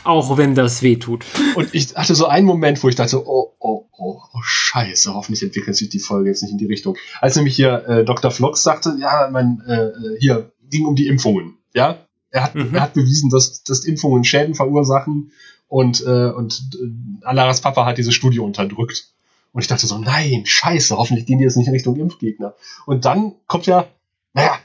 [0.04, 1.26] Auch wenn das weh tut.
[1.56, 5.44] Und ich hatte so einen Moment, wo ich dachte, oh, oh, oh, oh, scheiße, hoffentlich
[5.44, 6.98] entwickelt sich die Folge jetzt nicht in die Richtung.
[7.20, 8.32] Als nämlich hier äh, Dr.
[8.32, 11.58] Flox sagte, ja, mein, äh, hier ging um die Impfungen.
[11.74, 12.00] Ja,
[12.32, 12.74] er hat, mhm.
[12.74, 15.32] er hat bewiesen, dass, dass Impfungen Schäden verursachen
[15.68, 19.14] und, äh, und äh, Alaras Papa hat diese Studie unterdrückt.
[19.54, 22.56] Und ich dachte so, nein, scheiße, hoffentlich gehen die jetzt nicht in Richtung Impfgegner.
[22.86, 23.88] Und dann kommt ja,
[24.34, 24.58] naja,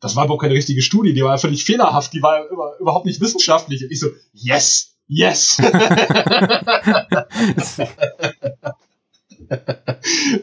[0.00, 3.06] das war überhaupt keine richtige Studie, die war ja völlig fehlerhaft, die war über, überhaupt
[3.06, 3.82] nicht wissenschaftlich.
[3.82, 5.56] Und ich so, yes, yes.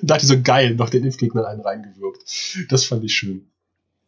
[0.01, 2.23] dachte so, geil, noch den Impfgegner einen reingewirkt.
[2.69, 3.47] Das fand ich schön.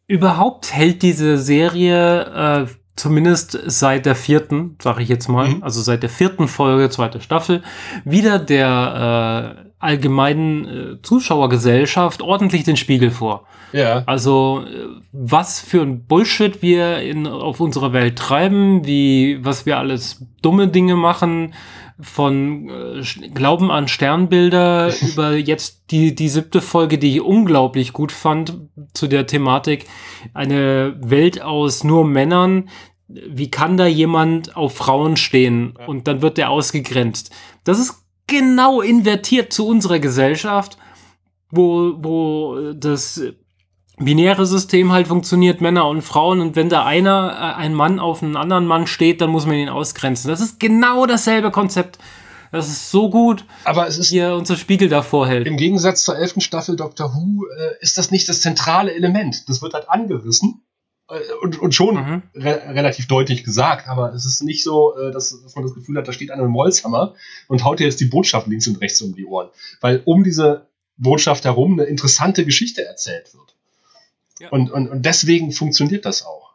[0.07, 5.63] Überhaupt hält diese Serie äh, zumindest seit der vierten, sage ich jetzt mal, mhm.
[5.63, 7.63] also seit der vierten Folge, zweite Staffel,
[8.03, 13.45] wieder der äh, allgemeinen äh, Zuschauergesellschaft ordentlich den Spiegel vor.
[13.71, 14.03] Ja.
[14.05, 19.77] Also äh, was für ein Bullshit wir in, auf unserer Welt treiben, wie was wir
[19.77, 21.53] alles dumme Dinge machen,
[21.99, 28.11] von äh, Glauben an Sternbilder über jetzt die, die siebte Folge, die ich unglaublich gut
[28.11, 28.57] fand
[28.93, 29.85] zu der Thematik.
[30.33, 32.69] Eine Welt aus nur Männern.
[33.07, 35.75] Wie kann da jemand auf Frauen stehen?
[35.77, 35.85] Ja.
[35.85, 37.31] Und dann wird der ausgegrenzt.
[37.63, 40.77] Das ist genau invertiert zu unserer Gesellschaft,
[41.51, 43.21] wo, wo das
[43.97, 48.21] binäre System halt funktioniert, Männer und Frauen, und wenn da einer, äh, ein Mann auf
[48.21, 50.29] einen anderen Mann steht, dann muss man ihn ausgrenzen.
[50.29, 51.99] Das ist genau dasselbe Konzept.
[52.51, 55.45] Das ist so gut, aber es ist wie er unser Spiegel davor hält.
[55.45, 59.49] Im Gegensatz zur elften Staffel Doctor Who äh, ist das nicht das zentrale Element.
[59.49, 60.64] Das wird halt angerissen
[61.41, 62.23] und, und schon mhm.
[62.33, 65.97] re relativ deutlich gesagt, aber es ist nicht so, äh, dass, dass, man das Gefühl
[65.97, 67.13] hat, da steht einer mit dem Holzhammer
[67.47, 69.49] und haut dir jetzt die Botschaft links und rechts um die Ohren.
[69.81, 74.51] Weil um diese Botschaft herum eine interessante Geschichte erzählt wird.
[74.51, 76.45] Und, und, und deswegen funktioniert das auch.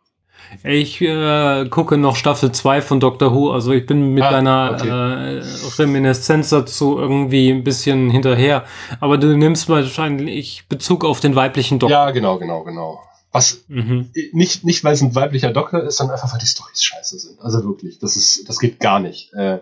[0.65, 4.73] Ich äh, gucke noch Staffel 2 von Doctor Who, also ich bin mit ah, deiner
[4.75, 5.39] okay.
[5.39, 5.43] äh,
[5.79, 8.65] Reminiszenz dazu irgendwie ein bisschen hinterher.
[8.99, 12.07] Aber du nimmst wahrscheinlich Bezug auf den weiblichen Doktor.
[12.07, 13.01] Ja, genau, genau, genau.
[13.33, 14.11] Was mhm.
[14.33, 17.41] nicht, nicht weil es ein weiblicher Doktor ist, sondern einfach, weil die Storys scheiße sind.
[17.41, 19.33] Also wirklich, das ist, das geht gar nicht.
[19.35, 19.61] Äh,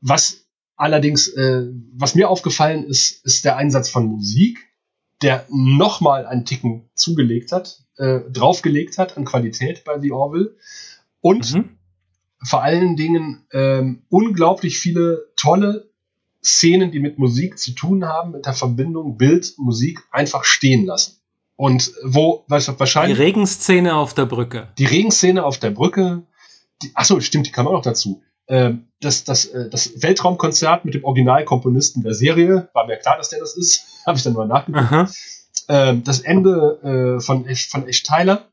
[0.00, 0.44] was
[0.76, 4.68] allerdings, äh, was mir aufgefallen ist, ist der Einsatz von Musik
[5.22, 10.56] der nochmal einen Ticken zugelegt hat, äh, draufgelegt hat an Qualität bei The Orville.
[11.20, 11.78] Und mhm.
[12.42, 15.90] vor allen Dingen ähm, unglaublich viele tolle
[16.42, 21.17] Szenen, die mit Musik zu tun haben, mit der Verbindung Bild, Musik einfach stehen lassen.
[21.58, 23.16] Und wo, weißt wahrscheinlich.
[23.16, 24.68] Die Regenszene auf der Brücke.
[24.78, 26.22] Die Regenszene auf der Brücke.
[26.82, 28.22] Die, achso, stimmt, die kam auch noch dazu.
[28.46, 33.30] Ähm, das, das, äh, das Weltraumkonzert mit dem Originalkomponisten der Serie, war mir klar, dass
[33.30, 35.12] der das ist, habe ich dann mal nachgeguckt.
[35.68, 38.46] Ähm, das Ende äh, von, von Ash Tyler,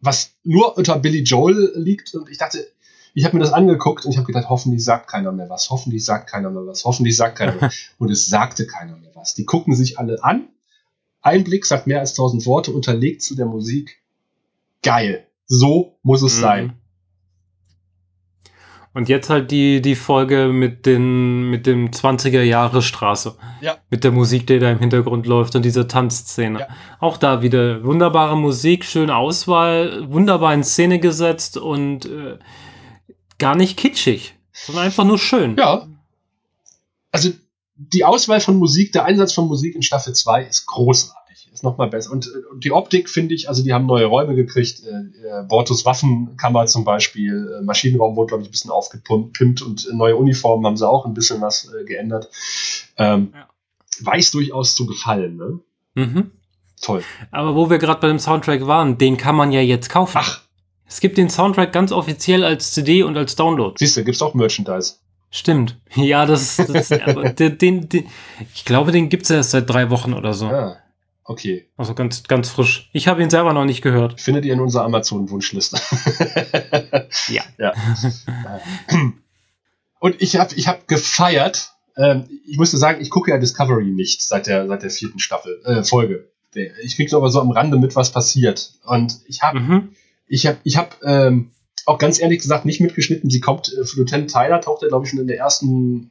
[0.00, 2.66] was nur unter Billy Joel liegt und ich dachte,
[3.12, 6.06] ich habe mir das angeguckt und ich habe gedacht, hoffentlich sagt keiner mehr was, hoffentlich
[6.06, 7.76] sagt keiner mehr was, hoffentlich sagt keiner mehr was.
[7.98, 9.34] Und es sagte keiner mehr was.
[9.34, 10.48] Die gucken sich alle an.
[11.26, 14.00] Ein Blick sagt mehr als tausend Worte, unterlegt zu der Musik.
[14.84, 15.26] Geil.
[15.46, 16.40] So muss es mhm.
[16.40, 16.72] sein.
[18.94, 23.34] Und jetzt halt die, die Folge mit, den, mit dem 20er Jahre Straße.
[23.60, 23.76] Ja.
[23.90, 26.60] Mit der Musik, die da im Hintergrund läuft und dieser Tanzszene.
[26.60, 26.68] Ja.
[27.00, 32.38] Auch da wieder wunderbare Musik, schöne Auswahl, wunderbar in Szene gesetzt und äh,
[33.40, 35.56] gar nicht kitschig, sondern einfach nur schön.
[35.56, 35.88] Ja.
[37.10, 37.32] Also
[37.76, 41.88] die Auswahl von Musik, der Einsatz von Musik in Staffel 2 ist großartig ist nochmal
[41.88, 42.12] besser.
[42.12, 44.82] Und, und, die Optik finde ich, also die haben neue Räume gekriegt.
[44.84, 49.88] Äh, äh, Bortus Waffenkammer zum Beispiel, äh, Maschinenraum wurde, glaube ich, ein bisschen aufgepimpt und
[49.92, 52.30] neue Uniformen haben sie auch ein bisschen was äh, geändert.
[52.98, 53.48] Ähm, ja.
[54.00, 55.60] Weiß durchaus zu gefallen, ne?
[55.94, 56.30] Mhm.
[56.82, 57.02] Toll.
[57.30, 60.18] Aber wo wir gerade bei dem Soundtrack waren, den kann man ja jetzt kaufen.
[60.20, 60.42] Ach.
[60.86, 63.74] Es gibt den Soundtrack ganz offiziell als CD und als Download.
[63.78, 64.96] Siehst du, gibt's auch Merchandise.
[65.36, 65.78] Stimmt.
[65.96, 66.88] Ja, das, das
[67.38, 68.06] den, den, den,
[68.54, 70.46] ich glaube, den gibt es erst seit drei Wochen oder so.
[70.46, 70.76] Ja.
[71.24, 71.68] Okay.
[71.76, 72.88] Also ganz, ganz frisch.
[72.92, 74.20] Ich habe ihn selber noch nicht gehört.
[74.20, 75.76] Findet ihr in unserer Amazon-Wunschliste.
[77.28, 77.42] ja.
[77.58, 77.72] ja.
[79.98, 81.72] Und ich habe ich hab gefeiert.
[81.96, 85.60] Ähm, ich musste sagen, ich gucke ja Discovery nicht seit der, seit der vierten Staffel,
[85.64, 86.28] äh, Folge.
[86.82, 88.72] Ich kriege aber so am Rande mit, was passiert.
[88.84, 89.88] Und ich habe mhm.
[90.28, 91.50] ich hab, ich hab, ähm,
[91.86, 93.30] auch ganz ehrlich gesagt nicht mitgeschnitten.
[93.30, 96.10] Sie kommt, äh, Lieutenant Tyler tauchte, glaube ich, schon in der ersten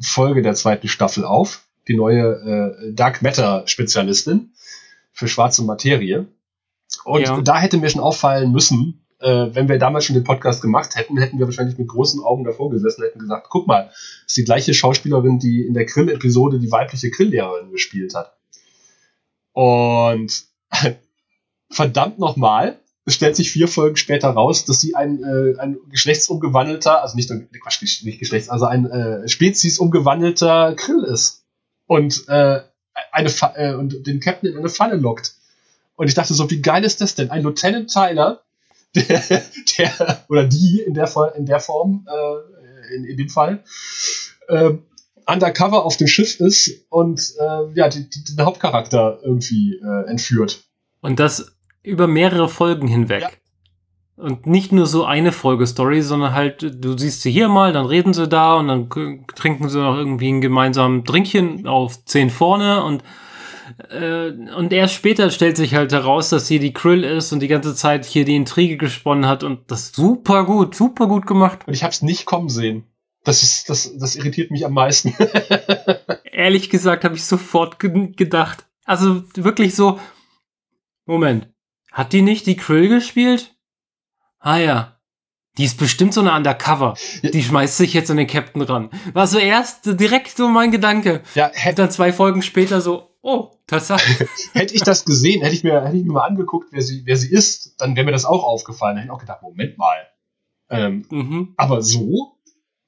[0.00, 4.52] Folge der zweiten Staffel auf die neue äh, Dark Matter Spezialistin
[5.12, 6.26] für schwarze Materie.
[7.04, 7.40] Und ja.
[7.40, 11.18] da hätte mir schon auffallen müssen, äh, wenn wir damals schon den Podcast gemacht hätten,
[11.18, 13.90] hätten wir wahrscheinlich mit großen Augen davor gesessen und hätten gesagt, guck mal,
[14.26, 18.36] ist die gleiche Schauspielerin, die in der Grill-Episode die weibliche Grilllehrerin gespielt hat.
[19.52, 20.44] Und
[21.70, 22.78] verdammt nochmal,
[23.10, 27.30] es stellt sich vier Folgen später raus, dass sie ein, äh, ein geschlechtsumgewandelter, also nicht,
[27.60, 31.44] Quatsch, nicht Geschlechts, also ein äh, Spezies umgewandelter Krill ist.
[31.86, 32.60] Und, äh,
[33.12, 35.34] eine Fa äh, und den Captain in eine Falle lockt.
[35.96, 37.30] Und ich dachte so, wie geil ist das denn?
[37.30, 38.42] Ein Lieutenant Tyler,
[38.94, 39.22] der,
[39.78, 43.62] der oder die in der, in der Form, äh, in, in dem Fall,
[44.48, 44.72] äh,
[45.26, 50.64] undercover auf dem Schiff ist und äh, ja, die, die, den Hauptcharakter irgendwie äh, entführt.
[51.00, 51.52] Und das
[51.82, 53.22] über mehrere Folgen hinweg.
[53.22, 53.30] Ja.
[54.16, 58.12] Und nicht nur so eine Folge-Story, sondern halt, du siehst sie hier mal, dann reden
[58.12, 58.90] sie da und dann
[59.34, 63.02] trinken sie noch irgendwie ein gemeinsames Trinkchen auf 10 vorne und
[63.88, 67.48] äh, und erst später stellt sich halt heraus, dass sie die Krill ist und die
[67.48, 71.60] ganze Zeit hier die Intrige gesponnen hat und das super gut, super gut gemacht.
[71.66, 72.84] Und ich hab's nicht kommen sehen.
[73.24, 75.14] Das ist, das, das irritiert mich am meisten.
[76.32, 78.66] Ehrlich gesagt habe ich sofort ge gedacht.
[78.84, 80.00] Also wirklich so,
[81.04, 81.49] Moment,
[81.92, 83.54] hat die nicht die Krill gespielt?
[84.38, 84.96] Ah ja.
[85.58, 86.94] Die ist bestimmt so eine Undercover.
[87.22, 88.90] Die schmeißt sich jetzt an den Captain ran.
[89.12, 91.22] War so erst direkt so mein Gedanke.
[91.34, 94.28] Ja, hätte dann zwei Folgen später so, oh, Tatsache.
[94.52, 97.16] hätte ich das gesehen, hätte ich mir, hätte ich mir mal angeguckt, wer sie, wer
[97.16, 98.96] sie ist, dann wäre mir das auch aufgefallen.
[98.96, 100.06] Dann hätte ich auch gedacht, Moment mal.
[100.70, 101.54] Ähm, mhm.
[101.56, 102.38] Aber so,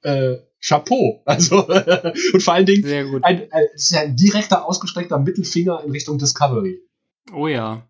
[0.01, 1.21] äh, Chapeau.
[1.25, 3.23] Also, und vor allen Dingen, Sehr gut.
[3.23, 6.79] Ein, ein, ist ja ein direkter, ausgestreckter Mittelfinger in Richtung Discovery.
[7.33, 7.87] Oh ja.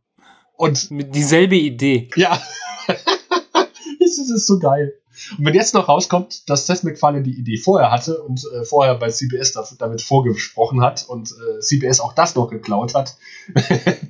[0.56, 2.10] Und mit dieselbe Idee.
[2.16, 2.42] Ja.
[2.88, 4.94] das ist so geil.
[5.38, 8.96] Und wenn jetzt noch rauskommt, dass Seth MacFarlane die Idee vorher hatte und äh, vorher
[8.96, 13.16] bei CBS damit vorgesprochen hat und äh, CBS auch das noch geklaut hat,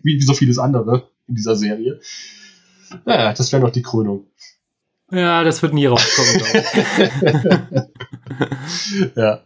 [0.04, 2.00] wie, so vieles andere in dieser Serie,
[3.06, 4.28] naja, das wäre noch die Krönung.
[5.12, 6.42] Ja, das wird nie rauskommen,
[9.16, 9.46] ja.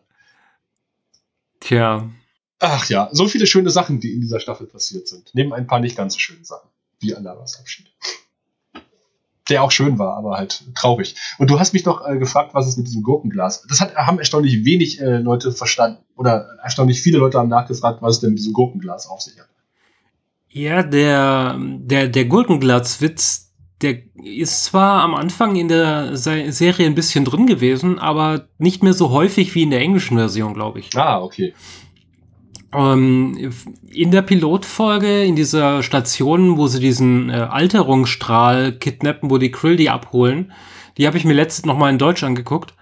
[1.60, 2.10] Tja.
[2.60, 5.30] Ach ja, so viele schöne Sachen, die in dieser Staffel passiert sind.
[5.34, 6.70] Neben ein paar nicht ganz so schönen Sachen,
[7.00, 7.88] wie Alaras Abschied
[9.50, 11.16] der auch schön war, aber halt traurig.
[11.38, 13.64] Und du hast mich doch äh, gefragt, was ist mit diesem Gurkenglas?
[13.68, 16.00] Das hat, haben erstaunlich wenig äh, Leute verstanden.
[16.16, 19.48] Oder erstaunlich viele Leute haben nachgefragt, was es denn mit diesem Gurkenglas auf sich hat.
[20.50, 27.26] Ja, der, der, der Gurkenglaswitz, der ist zwar am Anfang in der Serie ein bisschen
[27.26, 30.90] drin gewesen, aber nicht mehr so häufig wie in der englischen Version, glaube ich.
[30.96, 31.54] Ah, okay.
[32.78, 33.52] Ähm,
[33.90, 39.76] in der Pilotfolge, in dieser Station, wo sie diesen äh, Alterungsstrahl kidnappen, wo die Krill
[39.76, 40.52] die abholen,
[40.98, 42.74] die habe ich mir letztens noch mal in Deutsch angeguckt.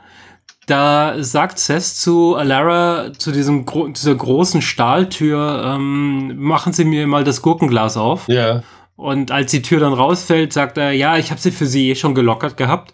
[0.68, 7.06] Da sagt Seth zu Alara, zu diesem gro dieser großen Stahltür, ähm, machen Sie mir
[7.08, 8.28] mal das Gurkenglas auf.
[8.28, 8.36] Ja.
[8.36, 8.64] Yeah.
[8.96, 11.96] Und als die Tür dann rausfällt, sagt er, ja, ich habe sie für Sie eh
[11.96, 12.94] schon gelockert gehabt.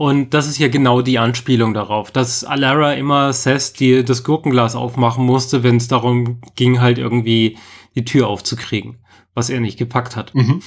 [0.00, 4.74] Und das ist ja genau die Anspielung darauf, dass Alara immer Seth die, das Gurkenglas
[4.74, 7.58] aufmachen musste, wenn es darum ging, halt irgendwie
[7.94, 10.34] die Tür aufzukriegen, was er nicht gepackt hat.
[10.34, 10.62] Mhm.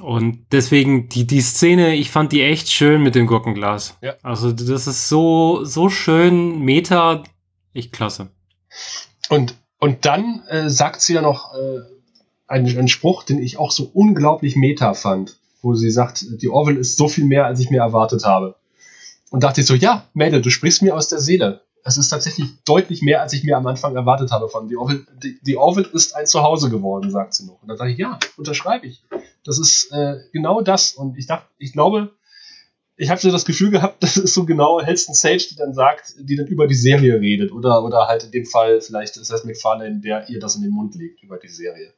[0.00, 3.98] Und deswegen die, die Szene, ich fand die echt schön mit dem Gurkenglas.
[4.00, 4.14] Ja.
[4.22, 7.24] Also das ist so, so schön, Meta,
[7.74, 8.28] echt klasse.
[9.28, 11.80] Und, und dann äh, sagt sie ja noch äh,
[12.46, 16.78] einen, einen Spruch, den ich auch so unglaublich Meta fand, wo sie sagt, die Orville
[16.78, 18.54] ist so viel mehr, als ich mir erwartet habe.
[19.30, 21.62] Und dachte ich so, ja, Mädel, du sprichst mir aus der Seele.
[21.84, 25.06] Es ist tatsächlich deutlich mehr, als ich mir am Anfang erwartet habe von The Orville.
[25.22, 27.62] Die, die Orville ist ein Zuhause geworden, sagt sie noch.
[27.62, 29.04] Und dann dachte ich, ja, unterschreibe ich.
[29.44, 30.92] Das ist äh, genau das.
[30.92, 32.10] Und ich dachte, ich glaube,
[32.96, 36.14] ich habe so das Gefühl gehabt, das ist so genau Helston Sage, die dann sagt,
[36.18, 37.52] die dann über die Serie redet.
[37.52, 40.72] Oder, oder halt in dem Fall vielleicht ist das McFarlane, der ihr das in den
[40.72, 41.92] Mund legt über die Serie.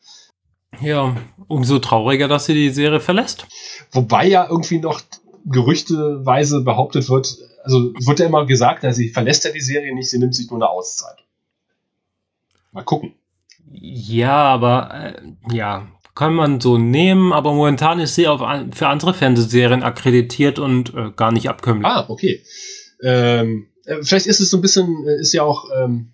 [0.81, 1.17] Ja,
[1.49, 3.47] umso trauriger, dass sie die Serie verlässt.
[3.91, 5.01] Wobei ja irgendwie noch
[5.45, 10.19] gerüchteweise behauptet wird, also wird ja immer gesagt, sie verlässt ja die Serie nicht, sie
[10.19, 11.17] nimmt sich nur eine Auszeit.
[12.73, 13.15] Mal gucken.
[13.73, 18.41] Ja, aber äh, ja, kann man so nehmen, aber momentan ist sie auf,
[18.73, 21.87] für andere Fernsehserien akkreditiert und äh, gar nicht abkömmlich.
[21.87, 22.43] Ah, okay.
[23.03, 26.13] Ähm, äh, vielleicht ist es so ein bisschen, äh, ist ja auch ähm,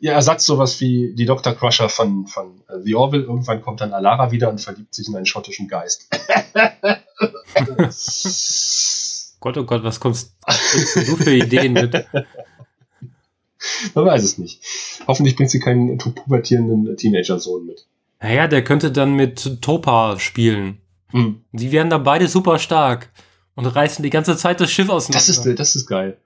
[0.00, 1.54] ihr Ersatz sowas wie die Dr.
[1.54, 3.24] Crusher von, von uh, The Orville.
[3.24, 6.08] Irgendwann kommt dann Alara wieder und verliebt sich in einen schottischen Geist.
[9.40, 11.92] Gott, oh Gott, was kommst du für Ideen mit?
[13.94, 14.62] Man weiß es nicht.
[15.06, 17.86] Hoffentlich bringt sie keinen pubertierenden Teenager-Sohn mit.
[18.20, 20.78] Naja, der könnte dann mit Topa spielen.
[21.10, 21.42] Hm.
[21.52, 23.10] Die werden da beide super stark
[23.54, 25.26] und reißen die ganze Zeit das Schiff auseinander.
[25.26, 26.18] Das ist, das ist geil.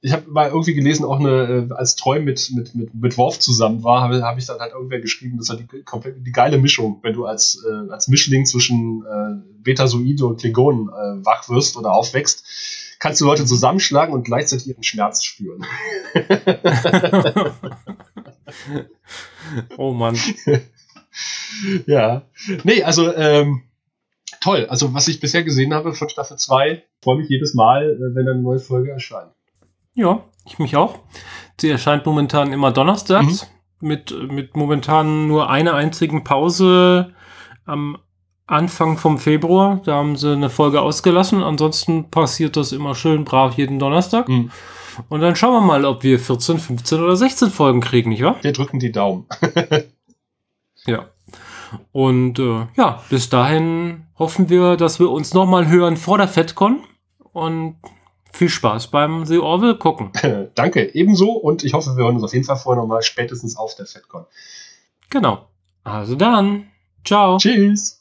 [0.00, 3.40] Ich habe mal irgendwie gelesen, auch eine, äh, als Treu mit, mit, mit, mit Worf
[3.40, 6.58] zusammen war, habe hab ich dann halt irgendwer geschrieben, das war die, komplett, die geile
[6.58, 11.76] Mischung, wenn du als, äh, als Mischling zwischen äh, Betasoide und Klingonen äh, wach wirst
[11.76, 12.44] oder aufwächst,
[13.00, 15.64] kannst du Leute zusammenschlagen und gleichzeitig ihren Schmerz spüren.
[19.76, 20.16] oh Mann.
[21.86, 22.22] ja.
[22.62, 23.62] Nee, also ähm,
[24.40, 24.66] toll.
[24.66, 28.28] Also was ich bisher gesehen habe von Staffel 2, freue mich jedes Mal, äh, wenn
[28.28, 29.32] eine neue Folge erscheint.
[29.98, 31.00] Ja, ich mich auch.
[31.60, 33.48] Sie erscheint momentan immer donnerstags
[33.80, 33.88] mhm.
[33.88, 37.12] mit, mit momentan nur einer einzigen Pause
[37.66, 37.98] am
[38.46, 39.80] Anfang vom Februar.
[39.84, 41.42] Da haben sie eine Folge ausgelassen.
[41.42, 44.28] Ansonsten passiert das immer schön brav jeden Donnerstag.
[44.28, 44.52] Mhm.
[45.08, 48.36] Und dann schauen wir mal, ob wir 14, 15 oder 16 Folgen kriegen, nicht wahr?
[48.40, 49.26] Wir drücken die Daumen.
[50.86, 51.06] ja.
[51.90, 56.84] Und äh, ja, bis dahin hoffen wir, dass wir uns nochmal hören vor der FedCon.
[57.32, 57.76] Und
[58.32, 60.12] viel Spaß beim The Orville gucken.
[60.54, 61.32] Danke, ebenso.
[61.32, 64.26] Und ich hoffe, wir hören uns auf jeden Fall vorher nochmal spätestens auf der FedCon.
[65.10, 65.48] Genau.
[65.84, 66.68] Also dann.
[67.04, 67.38] Ciao.
[67.38, 67.97] Tschüss.